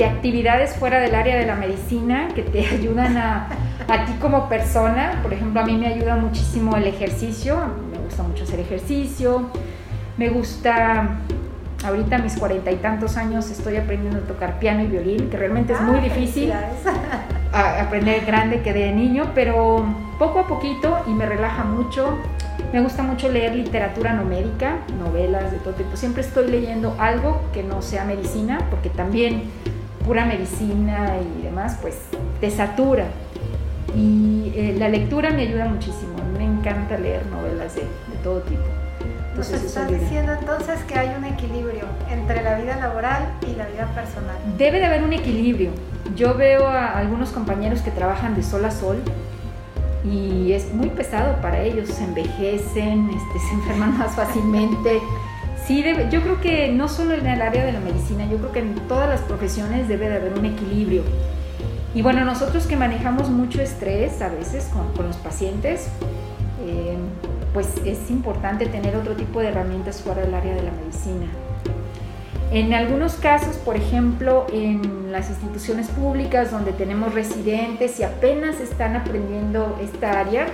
[0.04, 3.50] actividades fuera del área de la medicina que te ayudan a,
[3.88, 5.20] a, ti como persona.
[5.24, 7.58] Por ejemplo, a mí me ayuda muchísimo el ejercicio,
[7.92, 9.50] me gusta mucho hacer ejercicio,
[10.18, 11.18] me gusta,
[11.84, 15.38] ahorita a mis cuarenta y tantos años estoy aprendiendo a tocar piano y violín, que
[15.38, 16.54] realmente es muy ah, difícil
[17.52, 19.86] aprender grande que de niño, pero
[20.20, 22.18] poco a poquito y me relaja mucho.
[22.74, 25.96] Me gusta mucho leer literatura no médica, novelas de todo tipo.
[25.96, 29.44] Siempre estoy leyendo algo que no sea medicina, porque también
[30.06, 31.98] pura medicina y demás, pues
[32.42, 33.06] te satura.
[33.96, 36.16] Y eh, la lectura me ayuda muchísimo.
[36.38, 37.84] Me encanta leer novelas de,
[38.24, 38.64] todo tipo.
[39.38, 43.86] Entonces, estás diciendo entonces que hay un equilibrio entre la vida laboral y la vida
[43.94, 44.36] personal.
[44.58, 45.70] Debe de haber un equilibrio.
[46.16, 48.98] Yo veo a algunos compañeros que trabajan de sol a sol
[50.04, 55.02] y es muy pesado para ellos, se envejecen, este, se enferman más fácilmente.
[55.68, 58.60] Sí, yo creo que no solo en el área de la medicina, yo creo que
[58.62, 61.04] en todas las profesiones debe de haber un equilibrio.
[61.94, 65.90] Y bueno, nosotros que manejamos mucho estrés a veces con, los pacientes,
[66.66, 66.98] eh,
[67.58, 71.26] pues es importante tener otro tipo de herramientas fuera del área de la medicina.
[72.52, 78.96] En algunos casos, por ejemplo, en las instituciones públicas donde tenemos residentes y apenas están
[78.96, 80.46] aprendiendo esta área,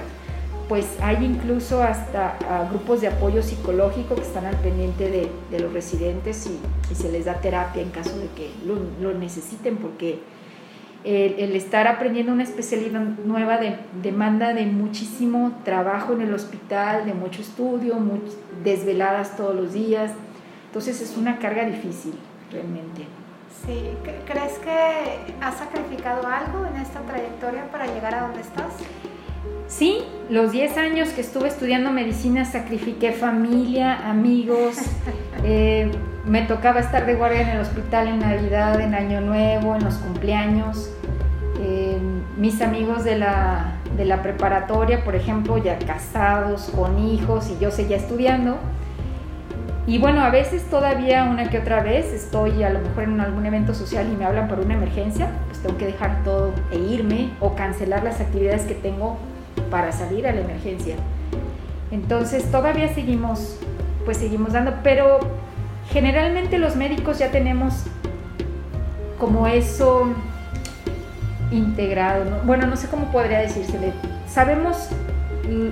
[0.70, 5.74] pues hay incluso hasta ah, grupos de apoyo psicológico que están al pendiente de, los
[5.74, 10.20] residentes y, se les da terapia en caso de que lo, necesiten, porque
[11.04, 13.60] el, estar aprendiendo una especialidad nueva
[14.02, 17.96] demanda de muchísimo trabajo en el hospital, de mucho estudio,
[18.64, 20.12] desveladas todos los días.
[20.68, 22.14] Entonces es una carga difícil,
[22.52, 23.06] realmente.
[23.66, 28.74] Sí, ¿crees que has sacrificado algo en esta trayectoria para llegar a donde estás?
[29.68, 34.78] Sí, los 10 años que estuve estudiando medicina sacrifiqué familia, amigos,
[35.44, 35.92] eh,
[36.26, 39.96] me tocaba estar de guardia en el hospital en Navidad, en Año Nuevo, en los
[39.96, 40.90] cumpleaños.
[41.60, 41.98] Eh,
[42.38, 47.72] mis amigos de la, de la preparatoria, por ejemplo, ya casados, con hijos y yo
[47.72, 48.58] seguía estudiando.
[49.86, 53.46] Y bueno, a veces todavía una que otra vez estoy a lo mejor en algún
[53.46, 57.32] evento social y me hablan por una emergencia, pues tengo que dejar todo e irme
[57.42, 59.18] o cancelar las actividades que tengo
[59.70, 60.96] para salir a la emergencia.
[61.92, 63.60] Entonces todavía seguimos,
[64.06, 65.20] pues seguimos dando, pero
[65.92, 67.84] generalmente los médicos ya tenemos
[69.20, 70.08] como eso
[71.52, 73.94] integrado, bueno, no sé cómo podría decírsele,
[74.28, 74.90] sabemos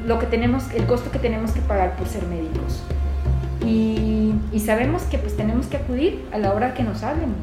[0.05, 2.83] lo que tenemos, el costo que tenemos que pagar por ser médicos.
[3.65, 7.33] Y, sabemos que pues tenemos que acudir a la hora que nos hablen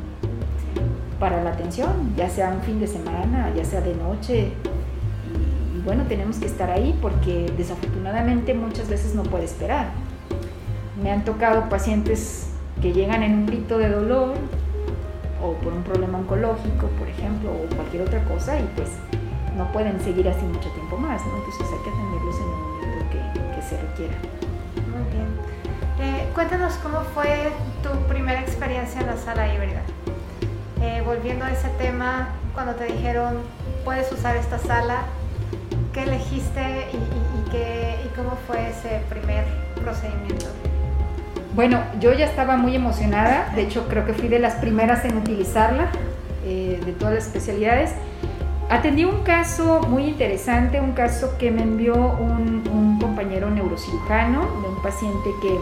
[1.18, 4.52] para la atención, ya sea un fin de semana, ya sea de noche.
[5.74, 9.88] Y, bueno, tenemos que estar ahí porque desafortunadamente muchas veces no puede esperar.
[11.02, 12.47] Me han tocado pacientes
[12.80, 14.34] que llegan en un grito de dolor
[15.42, 18.88] o por un problema oncológico, por ejemplo, o cualquier otra cosa y pues
[19.56, 21.22] no pueden seguir así mucho tiempo más.
[21.22, 24.14] Entonces hay que atenderlos en el momento que, se requiera.
[24.86, 25.28] Muy bien.
[26.00, 27.50] Eh, cuéntanos cómo fue
[27.82, 29.82] tu primera experiencia en la sala híbrida.
[30.80, 33.38] Eh, volviendo a ese tema, cuando te dijeron
[33.84, 35.02] puedes usar esta sala,
[35.92, 39.44] ¿qué elegiste y cómo fue ese primer
[39.82, 40.46] procedimiento?
[41.58, 45.16] Bueno, yo ya estaba muy emocionada, de hecho creo que fui de las primeras en
[45.16, 45.88] utilizarla,
[46.44, 47.90] eh, de todas las especialidades.
[48.70, 54.68] Atendí un caso muy interesante, un caso que me envió un, un compañero neurocirujano de
[54.68, 55.58] un paciente que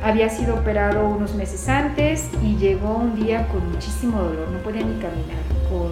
[0.00, 4.82] había sido operado unos meses antes y llegó un día con muchísimo dolor, no podía
[4.82, 5.90] ni caminar, con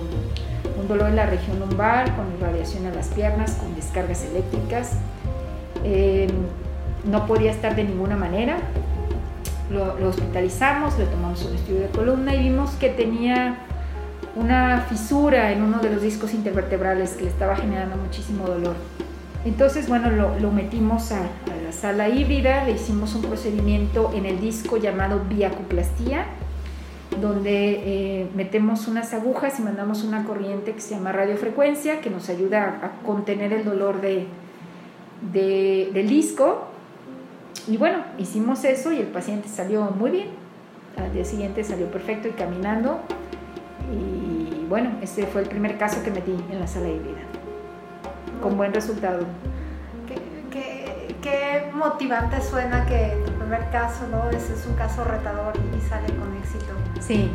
[0.81, 4.92] un dolor en la región lumbar, con irradiación a las piernas, con descargas eléctricas.
[5.83, 6.29] Eh,
[7.05, 8.59] no podía estar de ninguna manera.
[9.75, 13.59] Lo, lo, hospitalizamos, le tomamos un estudio de columna y vimos que tenía
[14.37, 18.77] una fisura en uno de los discos intervertebrales que le estaba generando muchísimo dolor.
[19.45, 24.27] Entonces, bueno, lo, lo metimos a, a, la sala híbrida, le hicimos un procedimiento en
[24.27, 26.27] el disco llamado viacoplastía,
[27.21, 32.29] donde eh, metemos unas agujas y mandamos una corriente que se llama radiofrecuencia, que nos
[32.29, 34.27] ayuda a, a contener el dolor de,
[35.33, 36.69] de, del disco.
[37.66, 40.29] Y bueno, hicimos eso y el paciente salió muy bien.
[40.96, 43.00] Al día siguiente salió perfecto y caminando.
[43.92, 47.20] Y bueno, ese fue el primer caso que metí en la sala híbrida
[48.42, 49.24] con buen resultado.
[50.07, 50.16] ¿Qué,
[50.50, 54.29] qué, qué motivante suena que tu primer caso, ¿no?
[54.29, 56.74] Ese es un caso retador y sale con éxito.
[57.00, 57.31] Sí,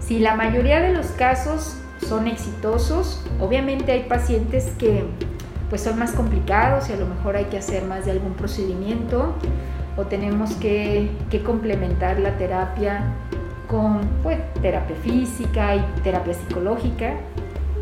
[0.00, 1.76] sí, la mayoría de los casos
[2.08, 3.24] son exitosos.
[3.38, 5.04] Obviamente hay pacientes que
[5.70, 9.34] pues son más complicados y a lo mejor hay que hacer más de algún procedimiento
[9.96, 11.10] o tenemos que,
[11.44, 13.04] complementar la terapia
[13.68, 17.14] con pues, terapia física y terapia psicológica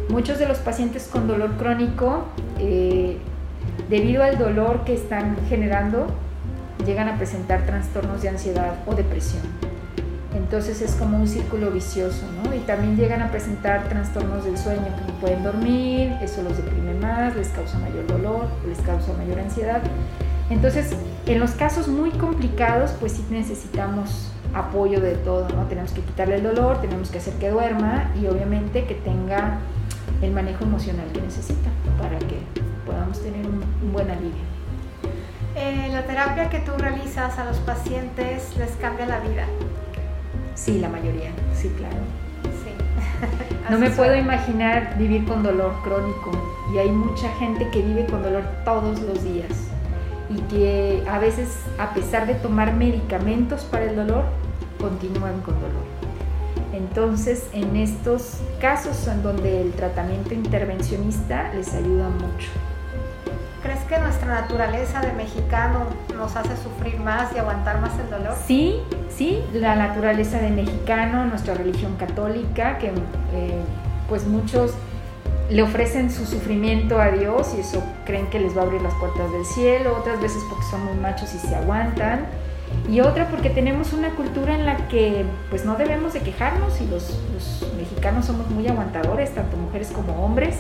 [0.09, 2.25] Muchos de los pacientes con dolor crónico,
[2.59, 3.19] eh,
[3.91, 6.07] debido al dolor que están generando,
[6.87, 9.43] llegan a presentar trastornos de ansiedad o depresión.
[10.35, 12.55] Entonces es como un círculo vicioso, ¿no?
[12.55, 16.88] Y también llegan a presentar trastornos del sueño, que no pueden dormir, eso los deprime
[17.09, 19.81] más, les causa mayor dolor, les causa mayor ansiedad.
[20.51, 20.95] Entonces,
[21.27, 25.67] en los casos muy complicados, pues sí necesitamos apoyo de todo, ¿no?
[25.67, 29.59] Tenemos que quitarle el dolor, tenemos que hacer que duerma y obviamente que tenga
[30.23, 32.39] el manejo emocional que necesita para que
[32.87, 34.49] podamos tener un, un buen alivio.
[35.55, 39.45] Eh, la terapia que tú realizas a los pacientes les cambia la vida.
[40.55, 42.28] Sí, la mayoría, sí, claro.
[43.71, 46.31] No me puedo imaginar vivir con dolor crónico
[46.73, 49.53] y hay mucha gente que vive con dolor todos los días
[50.31, 54.25] y que a veces a pesar de tomar medicamentos para el dolor,
[54.81, 55.85] continúan con dolor.
[56.73, 62.49] Entonces, en estos casos en donde el tratamiento intervencionista les ayuda mucho.
[63.63, 65.81] ¿Crees que nuestra naturaleza de mexicano
[66.17, 68.35] nos hace sufrir más y aguantar más el dolor?
[68.47, 73.63] Sí, sí, la naturaleza de mexicano, nuestra religión católica, que eh,
[74.09, 74.75] pues muchos
[75.51, 78.95] le ofrecen su sufrimiento a Dios y eso creen que les va a abrir las
[78.95, 82.27] puertas del cielo, otras veces porque son muy machos y se aguantan
[82.89, 86.87] y otra porque tenemos una cultura en la que pues no debemos de quejarnos y
[86.87, 90.57] los, los, mexicanos somos muy aguantadores, tanto mujeres como hombres.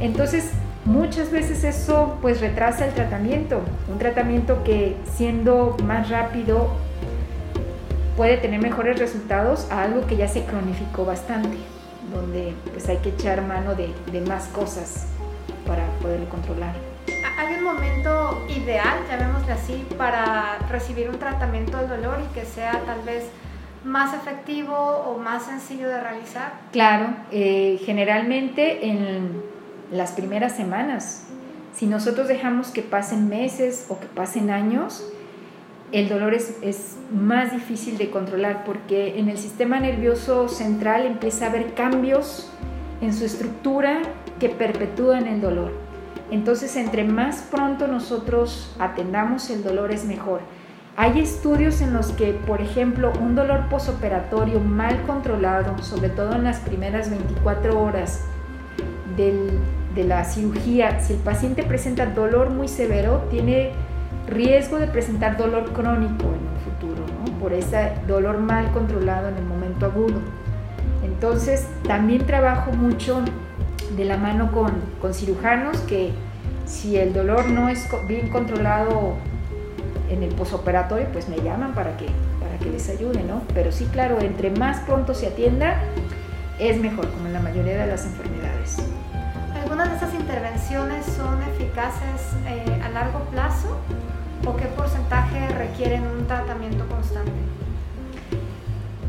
[0.00, 0.50] Entonces
[0.84, 6.70] muchas veces eso pues retrasa el tratamiento, un tratamiento que siendo más rápido
[8.16, 11.56] puede tener mejores resultados a algo que ya se cronificó bastante,
[12.12, 15.06] donde pues hay que echar mano de, de más cosas
[15.66, 16.74] para poderlo controlar.
[17.38, 22.80] ¿Hay un momento ideal, llamémosle así, para recibir un tratamiento del dolor y que sea
[22.86, 23.24] tal vez
[23.84, 26.52] más efectivo o más sencillo de realizar?
[26.70, 29.51] Claro, eh, generalmente en
[29.92, 31.24] las primeras semanas.
[31.74, 35.06] Si nosotros dejamos que pasen meses o que pasen años,
[35.92, 41.44] el dolor es, es, más difícil de controlar porque en el sistema nervioso central empieza
[41.44, 42.50] a haber cambios
[43.02, 44.00] en su estructura
[44.40, 45.72] que perpetúan el dolor.
[46.30, 50.40] Entonces, entre más pronto nosotros atendamos el dolor es mejor.
[50.96, 56.44] Hay estudios en los que, por ejemplo, un dolor posoperatorio mal controlado, sobre todo en
[56.44, 58.24] las primeras 24 horas
[59.16, 59.58] del,
[59.94, 63.72] de la cirugía, si el paciente presenta dolor muy severo, tiene
[64.26, 67.38] riesgo de presentar dolor crónico en el futuro, ¿no?
[67.38, 70.20] por ese dolor mal controlado en el momento agudo.
[71.04, 73.22] Entonces, también trabajo mucho
[73.96, 76.12] de la mano con, con cirujanos que
[76.64, 79.14] si el dolor no es bien controlado
[80.08, 82.06] en el posoperatorio, pues me llaman para que,
[82.40, 83.42] para que les ayude, ¿no?
[83.54, 85.80] Pero sí, claro, entre más pronto se atienda,
[86.58, 88.41] es mejor, como en la mayoría de las enfermedades.
[89.72, 93.78] ¿Algunas de esas intervenciones son eficaces eh, a largo plazo
[94.44, 97.32] o qué porcentaje requieren un tratamiento constante?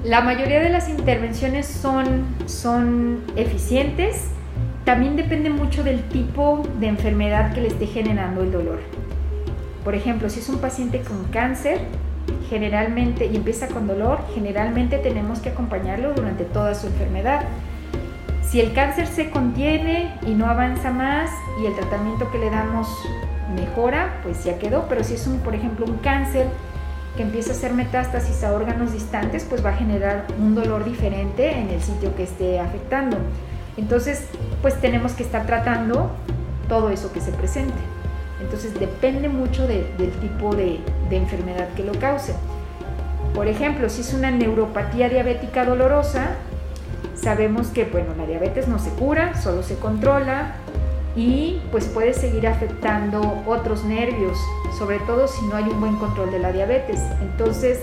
[0.05, 4.29] La mayoría de las intervenciones son, son eficientes.
[4.85, 8.79] También depende mucho del tipo de enfermedad que le esté generando el dolor.
[9.83, 11.81] Por ejemplo, si es un paciente con cáncer,
[12.49, 17.41] generalmente, y empieza con dolor, generalmente tenemos que acompañarlo durante toda su enfermedad.
[18.49, 21.31] Si el cáncer se contiene y no avanza más
[21.61, 22.87] y el tratamiento que le damos
[23.55, 24.85] mejora, pues ya quedó.
[24.87, 26.47] Pero si es un, por ejemplo, un cáncer
[27.15, 31.57] que empieza a hacer metástasis a órganos distantes, pues va a generar un dolor diferente
[31.57, 33.17] en el sitio que esté afectando.
[33.77, 34.27] Entonces,
[34.61, 36.11] pues tenemos que estar tratando
[36.67, 37.73] todo eso que se presente.
[38.41, 40.79] Entonces, depende mucho del tipo de,
[41.09, 42.33] de enfermedad que lo cause.
[43.33, 46.35] Por ejemplo, si es una neuropatía diabética dolorosa,
[47.15, 50.55] sabemos que bueno, la diabetes no se cura, solo se controla,
[51.15, 54.37] y pues puede seguir afectando otros nervios,
[54.77, 56.99] sobre todo si no hay un buen control de la diabetes.
[57.21, 57.79] Entonces,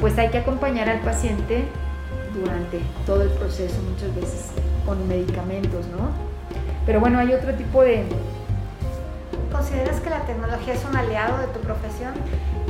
[0.00, 1.64] pues hay que acompañar al paciente
[2.34, 4.50] durante todo el proceso, muchas veces
[4.86, 6.10] con medicamentos, ¿no?
[6.86, 8.04] Pero bueno, hay otro tipo de...
[9.52, 12.12] ¿Consideras que la tecnología es un aliado de tu profesión?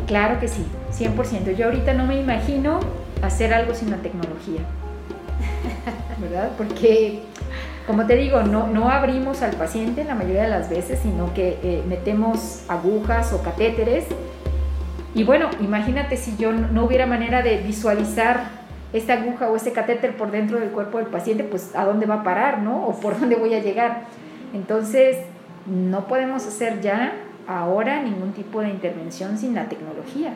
[0.06, 1.56] Claro que sí, 100%.
[1.56, 2.78] Yo ahorita no me imagino
[3.22, 4.60] hacer algo sin la tecnología,
[6.20, 6.52] ¿verdad?
[6.56, 7.22] Porque
[7.86, 11.58] como te digo, no, no abrimos al paciente la mayoría de las veces, sino que
[11.62, 14.06] eh, metemos agujas o catéteres.
[15.14, 20.16] Y bueno, imagínate si yo no hubiera manera de visualizar esta aguja o este catéter
[20.16, 22.86] por dentro del cuerpo del paciente, pues a dónde va a parar, ¿no?
[22.86, 24.04] O por dónde voy a llegar.
[24.54, 25.18] Entonces,
[25.66, 27.12] no podemos hacer ya
[27.46, 30.32] ahora ningún tipo de intervención sin la tecnología,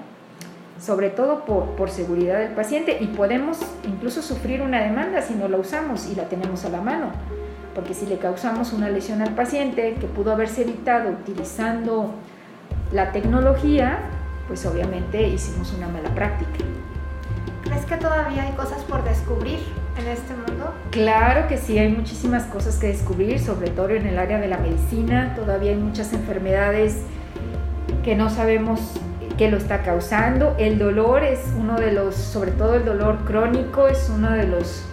[0.79, 5.49] sobre todo por, por, seguridad del paciente y podemos incluso sufrir una demanda si no
[5.49, 7.11] la usamos y la tenemos a la mano
[7.79, 12.13] porque si le causamos una lesión al paciente que pudo haberse evitado utilizando
[12.91, 14.01] la tecnología,
[14.49, 16.65] pues obviamente hicimos una mala práctica.
[17.63, 19.61] ¿Crees que todavía hay cosas por descubrir
[19.97, 20.75] en este mundo?
[20.91, 24.59] Claro que sí, hay muchísimas cosas que descubrir, sobre todo en el área de la
[24.59, 25.35] medicina.
[25.37, 27.03] Todavía hay muchas enfermedades
[28.03, 28.99] que no sabemos
[29.39, 30.55] qué lo está causando.
[30.59, 34.85] El dolor es uno de los, sobre todo el dolor crónico, es uno de los,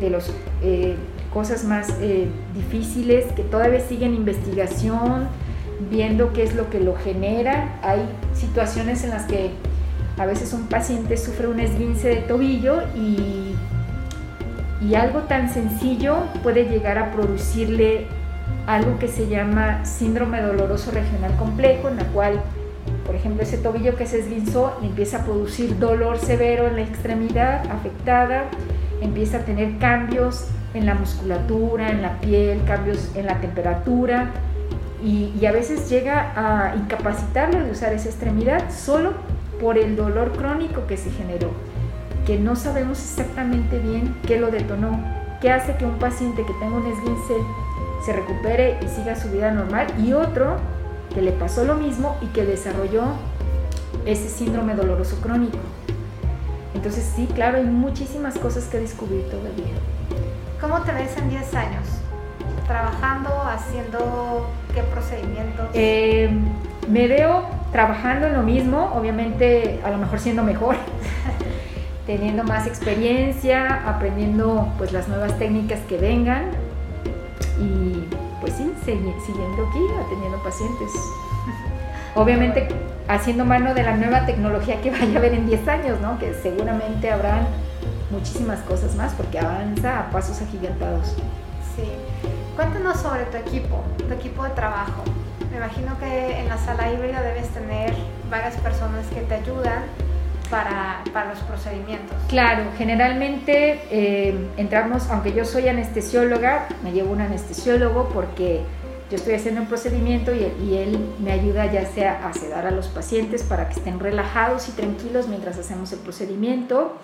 [0.00, 0.32] de los
[0.62, 0.96] eh,
[1.32, 5.28] cosas más eh, difíciles que todavía siguen investigación,
[5.90, 7.78] viendo qué es lo que lo genera.
[7.82, 8.00] Hay
[8.32, 9.50] situaciones en las que
[10.18, 13.54] a veces un paciente sufre un esguince de tobillo y,
[14.80, 18.06] y algo tan sencillo puede llegar a producirle
[18.66, 22.40] algo que se llama síndrome doloroso regional complejo, en la cual,
[23.06, 27.70] por ejemplo, ese tobillo que se esguinzó empieza a producir dolor severo en la extremidad
[27.70, 28.44] afectada,
[29.00, 34.30] empieza a tener cambios en la musculatura, en la piel, cambios en la temperatura
[35.04, 39.12] y, a veces llega a incapacitarlo de usar esa extremidad solo
[39.60, 41.50] por el dolor crónico que se generó,
[42.26, 44.98] que no sabemos exactamente bien qué lo detonó,
[45.42, 47.34] qué hace que un paciente que tenga un esguince
[48.04, 50.56] se recupere y siga su vida normal y otro
[51.14, 53.04] que le pasó lo mismo y que desarrolló
[54.04, 55.58] ese síndrome doloroso crónico.
[56.74, 59.74] Entonces sí, claro, hay muchísimas cosas que descubrir todavía.
[60.60, 61.84] ¿Cómo te ves en 10 años?
[62.66, 65.68] ¿Trabajando, haciendo qué procedimientos?
[65.72, 66.30] Eh,
[66.88, 70.76] me veo trabajando en lo mismo, obviamente a lo mejor siendo mejor,
[72.06, 76.50] teniendo más experiencia, aprendiendo pues las nuevas técnicas que vengan
[78.84, 80.92] siguiendo aquí, atendiendo pacientes.
[82.14, 82.68] Obviamente
[83.08, 86.18] haciendo mano de la nueva tecnología que vaya a haber en 10 años, ¿no?
[86.18, 87.46] Que seguramente habrán
[88.10, 91.16] muchísimas cosas más porque avanza a pasos agigantados.
[91.76, 91.90] Sí.
[92.56, 95.02] Cuéntanos sobre tu equipo, tu equipo de trabajo.
[95.50, 97.92] Me imagino que en la sala híbrida debes tener
[98.30, 99.82] varias personas que te ayudan
[100.54, 102.16] para, para los procedimientos.
[102.28, 108.60] Claro, generalmente eh, entramos, aunque yo soy anestesióloga, me llevo un anestesiólogo porque
[109.10, 112.70] yo estoy haciendo un procedimiento y, y, él me ayuda ya sea a sedar a
[112.70, 116.98] los pacientes para que estén relajados y tranquilos mientras hacemos el procedimiento.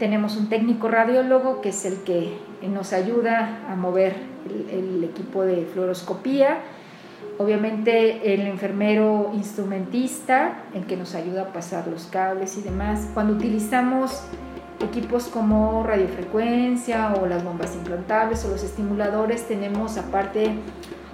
[0.00, 4.16] Tenemos un técnico radiólogo que es el que nos ayuda a mover
[4.72, 6.58] el, equipo de fluoroscopía.
[7.42, 13.08] Obviamente el enfermero instrumentista, el que nos ayuda a pasar los cables y demás.
[13.14, 14.22] Cuando utilizamos
[14.80, 20.52] equipos como radiofrecuencia o las bombas implantables o los estimuladores, tenemos aparte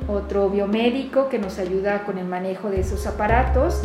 [0.07, 3.81] otro biomédico que nos ayuda con el manejo de esos aparatos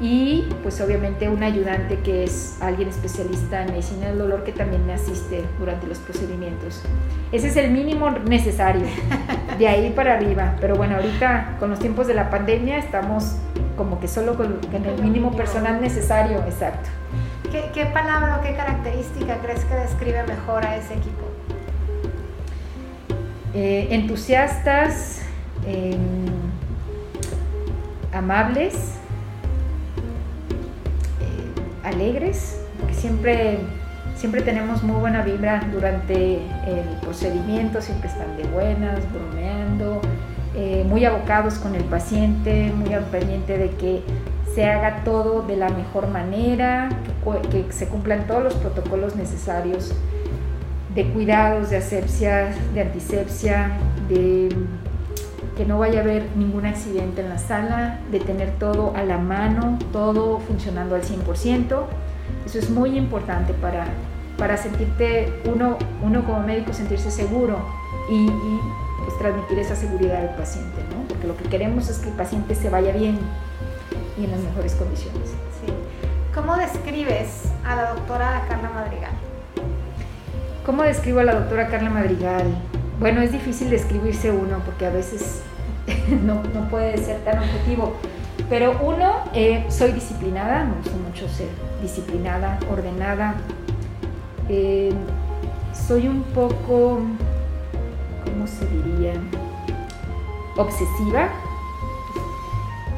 [0.00, 4.86] y pues obviamente un ayudante que es alguien especialista en medicina del dolor que también
[4.86, 6.82] me asiste durante los procedimientos.
[7.32, 8.86] Ese es el mínimo necesario,
[9.58, 10.56] de ahí para arriba.
[10.58, 13.36] Pero bueno, ahorita con los tiempos de la pandemia estamos
[13.76, 16.88] como que solo con, el mínimo personal necesario, exacto.
[17.50, 21.26] ¿Qué, palabra o qué característica crees que describe mejor a ese equipo?
[23.52, 25.22] Eh, entusiastas,
[25.66, 25.98] em,
[28.12, 28.99] amables,
[31.84, 33.58] alegres, porque siempre,
[34.16, 40.00] siempre tenemos muy buena vibra durante el procedimiento, siempre están de buenas, bromeando,
[40.54, 44.02] eh, muy abocados con el paciente, muy al pendiente de que
[44.54, 46.88] se haga todo de la mejor manera,
[47.50, 49.94] que, que se cumplan todos los protocolos necesarios
[50.94, 53.70] de cuidados, de asepsia, de antisepsia,
[54.08, 54.48] de
[55.60, 59.18] que no vaya a haber ningún accidente en la sala, de tener todo a la
[59.18, 61.82] mano, todo funcionando al 100%.
[62.46, 63.84] Eso es muy importante para,
[64.38, 67.58] para sentirte, uno, uno como médico, sentirse seguro
[68.10, 68.30] y,
[69.04, 71.06] pues, transmitir esa seguridad al paciente, ¿no?
[71.06, 73.18] porque lo que queremos es que el paciente se vaya bien
[74.18, 75.28] y en las mejores condiciones.
[75.28, 75.70] Sí.
[76.34, 79.12] ¿Cómo describes a la doctora Carla Madrigal?
[80.64, 82.46] ¿Cómo describo a la doctora Carla Madrigal?
[82.98, 85.42] Bueno, es difícil describirse uno porque a veces
[86.24, 87.94] no, puede ser tan objetivo.
[88.48, 91.48] Pero uno, eh, soy disciplinada, me gusta mucho ser
[91.82, 93.34] disciplinada, ordenada.
[94.48, 94.92] Eh,
[95.72, 97.00] soy un poco,
[98.24, 99.14] ¿cómo se diría?
[100.56, 101.28] Obsesiva.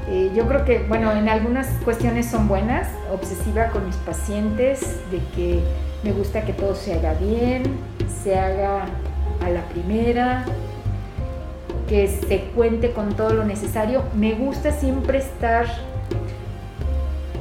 [0.09, 2.89] Eh, yo creo que, bueno, en algunas cuestiones son buenas.
[3.13, 4.81] Obsesiva con mis pacientes,
[5.11, 5.63] de que
[6.03, 7.63] me gusta que todo se haga bien,
[8.23, 8.85] se haga
[9.45, 10.45] a la primera,
[11.89, 14.03] que se cuente con todo lo necesario.
[14.15, 15.67] Me gusta siempre estar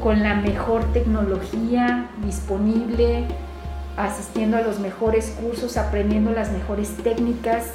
[0.01, 3.25] con la mejor tecnología disponible,
[3.97, 7.73] asistiendo a los mejores cursos, aprendiendo las mejores técnicas.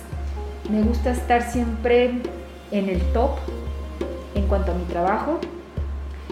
[0.70, 2.22] Me gusta estar siempre
[2.70, 3.30] en el top
[4.34, 5.38] en cuanto a mi trabajo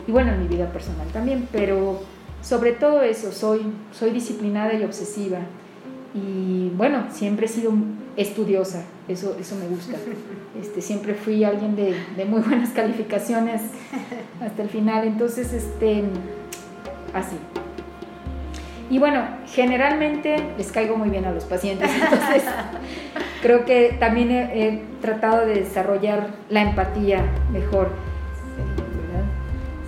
[0.06, 2.00] y bueno, en mi vida personal también, pero
[2.42, 5.38] sobre todo eso, soy, soy disciplinada y obsesiva.
[6.14, 7.72] Y bueno, siempre he sido
[8.16, 9.96] estudiosa, eso, eso me gusta.
[10.60, 13.60] Este, siempre fui alguien de, de muy buenas calificaciones
[14.40, 16.04] hasta el final, entonces, este,
[17.12, 17.36] así.
[18.90, 22.44] Y bueno, generalmente les caigo muy bien a los pacientes, entonces
[23.42, 27.88] creo que también he tratado de desarrollar la empatía mejor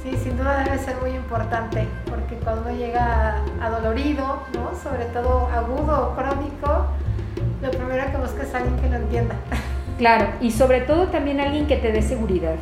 [0.07, 1.85] Sí, sin duda debe ser muy importante,
[2.27, 4.77] porque cuando llega adolorido, ¿no?
[4.77, 6.87] sobre todo agudo o crónico,
[7.63, 9.35] lo primero que busca es alguien que lo entienda.
[9.97, 12.57] Claro, y sobre todo también alguien que te dé seguridad.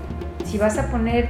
[0.45, 1.29] Si vas a poner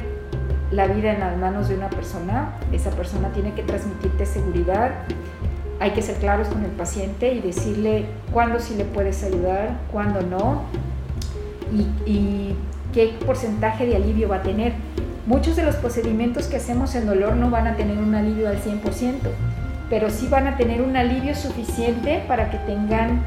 [0.71, 4.91] la vida en las manos de una persona, esa persona tiene que transmitirte seguridad.
[5.81, 8.05] Hay que ser claros con el paciente y decirle
[8.35, 10.65] cuándo sí le puedes ayudar, cuándo no,
[11.73, 12.57] y, y
[12.93, 14.75] qué porcentaje de alivio va a tener
[15.27, 18.61] Muchos de los procedimientos que hacemos en dolor no van a tener un alivio al
[18.63, 19.21] 100%,
[19.89, 23.23] pero sí van a tener un alivio suficiente para que tengan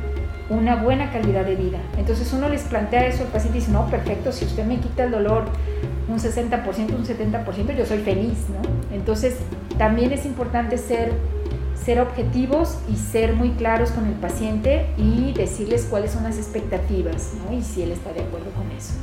[0.49, 1.79] una buena calidad de vida.
[1.97, 5.05] Entonces uno les plantea eso al paciente y dice, no, perfecto, si usted me quita
[5.05, 5.45] el dolor
[6.07, 8.95] un 60%, un 70%, yo soy feliz, ¿no?
[8.95, 9.37] Entonces
[9.79, 11.13] también es importante ser,
[11.83, 17.33] ser objetivos y ser muy claros con el paciente y decirles cuáles son las expectativas.
[17.51, 18.93] Y si él está de acuerdo con eso.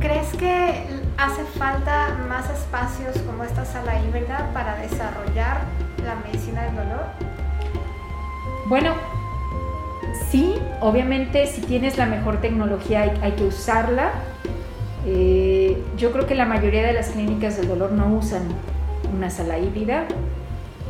[0.00, 5.60] ¿Crees que hace falta más espacios como esta sala híbrida para desarrollar
[6.02, 7.04] la medicina del dolor?
[8.66, 8.94] Bueno,
[10.30, 14.12] sí, obviamente si tienes la mejor tecnología hay, que usarla.
[15.06, 18.42] Eh, yo creo que la mayoría de las clínicas del dolor no usan
[19.14, 20.04] una sala híbrida.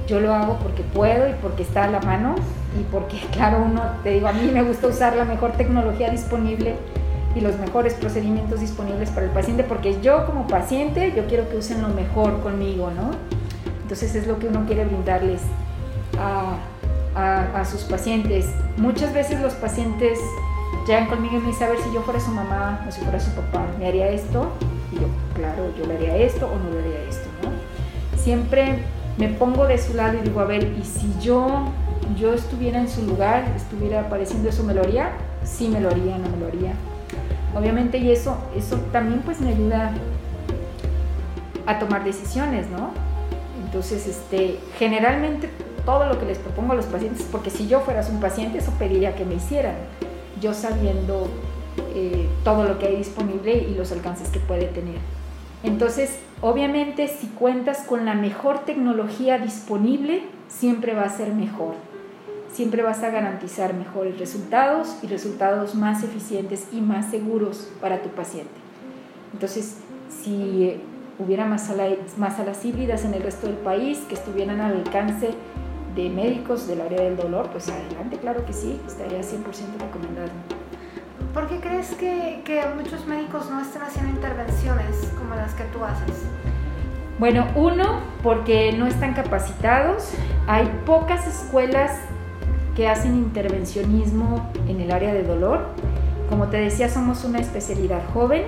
[0.07, 2.37] Yo lo hago porque puedo y porque está a la mano
[2.79, 6.77] y porque, claro, uno, te digo, a mí me gusta usar la mejor tecnología disponible
[7.35, 11.57] y los mejores procedimientos disponibles para el paciente, porque yo como paciente, yo quiero que
[11.57, 13.11] usen lo mejor conmigo, ¿no?
[13.83, 15.41] Entonces es lo que uno quiere brindarles
[16.19, 16.57] a,
[17.15, 18.47] a, sus pacientes.
[18.77, 20.19] Muchas veces los pacientes
[20.87, 23.21] llegan conmigo y me dicen, a ver, si yo fuera su mamá o si fuera
[23.21, 24.51] su papá, ¿me haría esto?
[24.93, 28.19] Y yo, claro, yo le haría esto o no le haría esto, ¿no?
[28.21, 28.79] Siempre
[29.19, 31.65] me pongo de su lado y digo, a ver, ¿y si yo,
[32.17, 35.13] yo estuviera en su lugar, estuviera apareciendo eso, me lo haría?
[35.45, 36.75] Sí me lo haría, no me lo haría
[37.55, 39.93] obviamente y eso, eso también pues me ayuda
[41.67, 42.91] a tomar decisiones, ¿no?
[43.65, 45.49] Entonces, este, generalmente
[45.85, 48.73] todo lo que les propongo a los pacientes, porque si yo fueras un paciente, eso
[48.79, 49.75] pediría que me hicieran,
[50.41, 51.29] yo sabiendo
[51.95, 54.99] eh, todo lo que hay disponible y los alcances que puede tener.
[55.63, 61.75] Entonces, obviamente, si cuentas con la mejor tecnología disponible, siempre va a ser mejor.
[62.61, 68.11] Siempre vas a garantizar mejores resultados y resultados más eficientes y más seguros para tu
[68.11, 68.53] paciente.
[69.33, 69.79] Entonces,
[70.11, 70.79] si
[71.19, 75.31] hubiera más salas, más salas híbridas en el resto del país que estuvieran al alcance
[75.97, 80.29] de médicos del área del dolor, pues adelante, claro que sí, estaría 100% recomendado.
[81.33, 85.83] ¿Por qué crees que, que, muchos médicos no están haciendo intervenciones como las que tú
[85.83, 86.27] haces?
[87.19, 90.13] Bueno, uno, porque no están capacitados.
[90.47, 91.93] Hay pocas escuelas
[92.75, 95.67] que hacen intervencionismo en el área de dolor.
[96.29, 98.45] Como te decía, somos una especialidad joven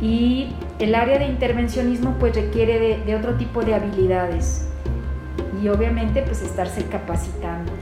[0.00, 4.66] y el área de intervencionismo pues requiere de, otro tipo de habilidades
[5.62, 7.72] y obviamente pues estarse capacitando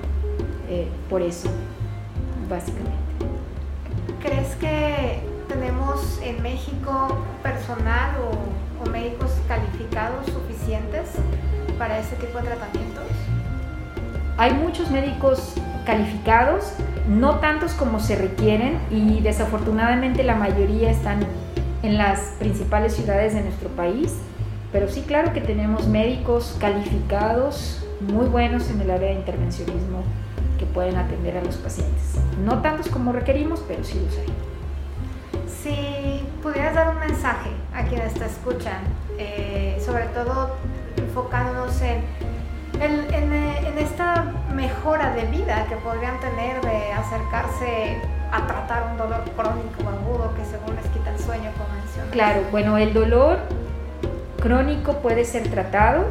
[0.69, 1.49] eh, por eso,
[2.51, 2.99] básicamente.
[4.21, 11.11] ¿Crees que tenemos en México personal o, o médicos calificados suficientes
[11.79, 13.05] para este tipo de tratamientos?
[14.39, 15.53] Hay muchos médicos
[15.85, 16.73] calificados,
[17.07, 21.21] no tantos como se requieren y desafortunadamente la mayoría están
[21.83, 24.15] en las principales ciudades de nuestro país
[24.73, 30.03] pero sí, claro que tenemos médicos calificados, muy buenos en el área de intervencionismo,
[30.59, 32.17] que pueden atender a los pacientes.
[32.45, 34.27] No tantos como requerimos, pero sí los hay.
[35.47, 38.83] Si pudieras dar un mensaje a quienes te escuchan,
[39.19, 40.57] eh, sobre todo
[40.97, 42.03] enfocándonos en,
[42.81, 47.99] en, esta mejora de vida que podrían tener de acercarse
[48.33, 52.11] a tratar un dolor crónico o agudo que según les quita el sueño, como mencionas.
[52.11, 53.39] Claro, bueno, el dolor
[54.41, 56.07] crónico puede ser tratado,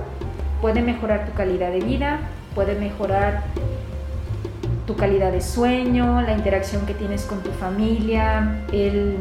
[0.61, 2.19] puede mejorar tu calidad de vida,
[2.55, 3.43] puede mejorar
[4.85, 9.17] tu calidad de sueño, la interacción que tienes con tu familia, el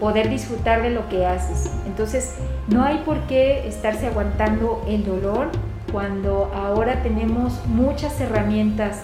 [0.00, 1.70] poder disfrutar de lo que haces.
[1.86, 5.50] Entonces, no hay por qué estarse aguantando el dolor
[5.92, 9.02] cuando ahora tenemos muchas herramientas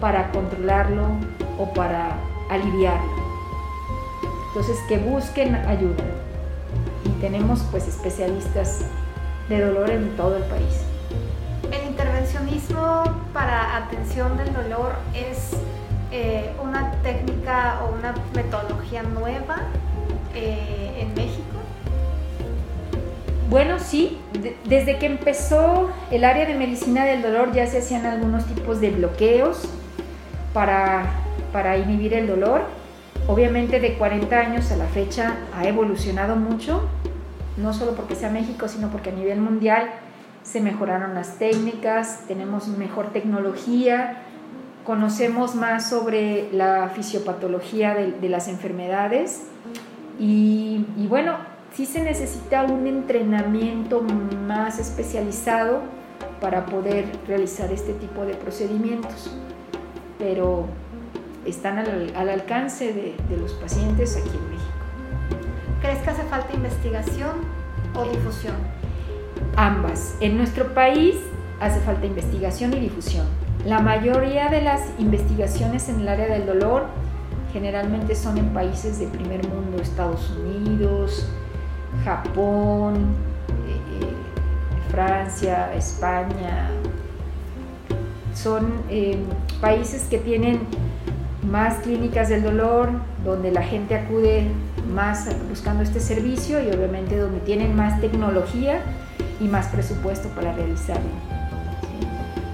[0.00, 1.06] para controlarlo
[1.58, 2.16] o para
[2.48, 3.30] aliviarlo.
[4.48, 6.04] Entonces, que busquen ayuda
[7.04, 8.80] y tenemos pues especialistas
[9.48, 10.84] de dolor en todo el país.
[11.70, 15.52] El intervencionismo para atención del dolor es
[16.10, 19.58] eh, una técnica o una metodología nueva
[20.34, 21.59] eh, en México.
[23.50, 24.16] Bueno, sí,
[24.68, 28.90] desde que empezó el área de medicina del dolor ya se hacían algunos tipos de
[28.90, 29.68] bloqueos
[30.54, 31.06] para,
[31.52, 32.62] para inhibir el dolor.
[33.26, 36.88] Obviamente de 40 años a la fecha ha evolucionado mucho,
[37.56, 39.90] no solo porque sea México, sino porque a nivel mundial
[40.44, 44.18] se mejoraron las técnicas, tenemos mejor tecnología,
[44.84, 49.42] conocemos más sobre la fisiopatología de, las enfermedades.
[50.20, 54.02] Y, y, bueno, sí se necesita un entrenamiento
[54.46, 55.80] más especializado
[56.40, 59.30] para poder realizar este tipo de procedimientos,
[60.18, 60.66] pero
[61.46, 64.70] están al, al alcance de, de, los pacientes aquí en México.
[65.80, 67.36] ¿Crees que hace falta investigación
[67.94, 68.56] o difusión?
[69.56, 70.16] Ambas.
[70.20, 71.16] En nuestro país
[71.60, 73.26] hace falta investigación y difusión.
[73.64, 76.86] La mayoría de las investigaciones en el área del dolor
[77.52, 81.26] generalmente son en países de primer mundo, Estados Unidos,
[82.04, 83.14] Japón,
[83.66, 86.70] eh, eh, Francia, España.
[88.34, 89.18] Son eh,
[89.60, 90.60] países que tienen
[91.50, 92.90] más clínicas del dolor,
[93.24, 94.46] donde la gente acude
[94.92, 98.80] más buscando este servicio y obviamente donde tienen más tecnología
[99.40, 101.10] y más presupuesto para realizarlo.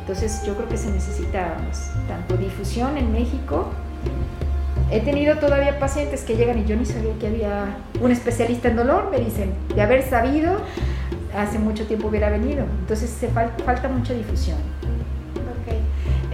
[0.00, 1.56] Entonces yo creo que se necesita
[2.06, 3.70] tanto difusión en México.
[4.90, 8.76] He tenido todavía pacientes que llegan y yo ni sabía que había un especialista en
[8.76, 10.60] dolor, me dicen, de haber sabido,
[11.36, 12.64] hace mucho tiempo hubiera venido.
[12.80, 14.58] Entonces se falta mucha difusión.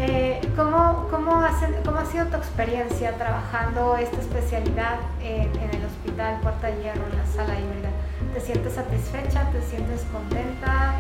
[0.05, 1.45] Eh, ¿cómo, cómo,
[1.85, 7.05] ¿Cómo ha sido tu experiencia trabajando esta especialidad en, en, el hospital Puerta de Hierro,
[7.09, 7.91] en la sala híbrida?
[8.35, 9.49] ¿Te sientes satisfecha?
[9.51, 10.95] ¿Te sientes contenta?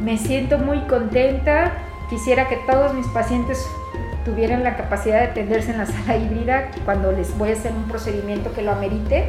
[0.00, 1.72] Me siento muy contenta.
[2.08, 3.66] Quisiera que todos mis pacientes
[4.24, 7.84] tuvieran la capacidad de atenderse en la sala híbrida cuando les voy a hacer un
[7.84, 9.28] procedimiento que lo amerite.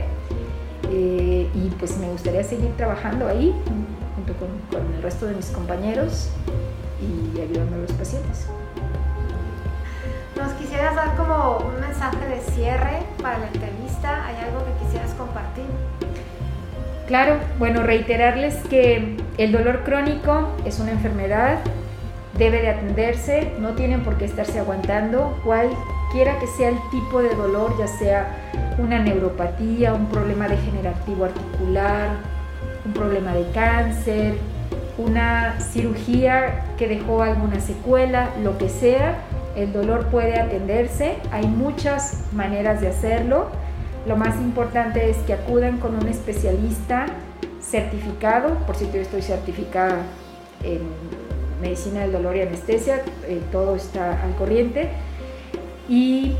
[0.91, 3.53] Eh, y pues me gustaría seguir trabajando ahí
[4.15, 6.29] junto con, con el resto de mis compañeros
[7.01, 8.47] y ayudando a los pacientes.
[10.35, 14.25] ¿Nos quisieras dar como un mensaje de cierre para la entrevista?
[14.27, 15.65] ¿Hay algo que quisieras compartir?
[17.07, 21.59] Claro, bueno, reiterarles que el dolor crónico es una enfermedad,
[22.37, 27.33] debe de atenderse, no tienen por qué estarse aguantando, cualquiera que sea el tipo de
[27.35, 28.27] dolor, ya sea
[28.77, 32.09] una neuropatía, un problema degenerativo articular,
[32.85, 34.35] un problema de cáncer,
[34.97, 39.15] una cirugía que dejó alguna secuela, lo que sea,
[39.55, 41.15] el dolor puede atenderse.
[41.31, 43.47] Hay muchas maneras de hacerlo.
[44.05, 47.07] Lo más importante es que acudan con un especialista
[47.61, 50.03] certificado, por si yo estoy certificada
[50.63, 50.81] en
[51.65, 54.89] medicina del dolor y anestesia, eh, todo está al corriente,
[55.89, 56.35] y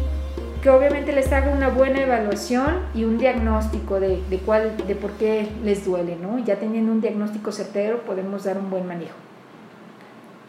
[0.62, 5.12] que obviamente les haga una buena evaluación y un diagnóstico de, de, cuál, de por
[5.14, 6.40] qué les duele, ¿no?
[6.40, 9.16] Ya teniendo un diagnóstico certero podemos dar un buen manejo.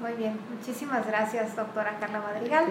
[0.01, 2.65] Muy bien, muchísimas gracias, doctora Carla Madrigal.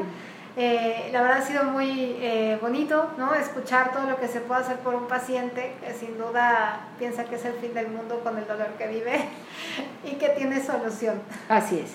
[0.58, 3.34] Eh, la verdad ha sido muy eh, bonito ¿no?
[3.34, 7.36] escuchar todo lo que se puede hacer por un paciente que sin duda piensa que
[7.36, 9.26] es el fin del mundo con el dolor que vive
[10.06, 11.22] y que tiene solución.
[11.50, 11.92] Así es.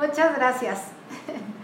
[0.00, 0.80] Muchas gracias.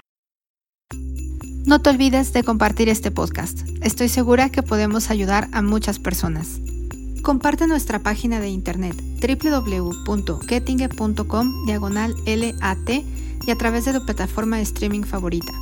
[1.67, 3.69] No te olvides de compartir este podcast.
[3.83, 6.61] Estoy segura que podemos ayudar a muchas personas.
[7.25, 12.91] Comparte nuestra página de internet www.kettinge.com diagonal LAT
[13.45, 15.53] y a través de tu plataforma de streaming favorita.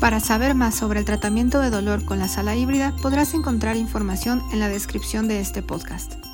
[0.00, 4.42] Para saber más sobre el tratamiento de dolor con la sala híbrida podrás encontrar información
[4.52, 6.27] en la descripción de este podcast.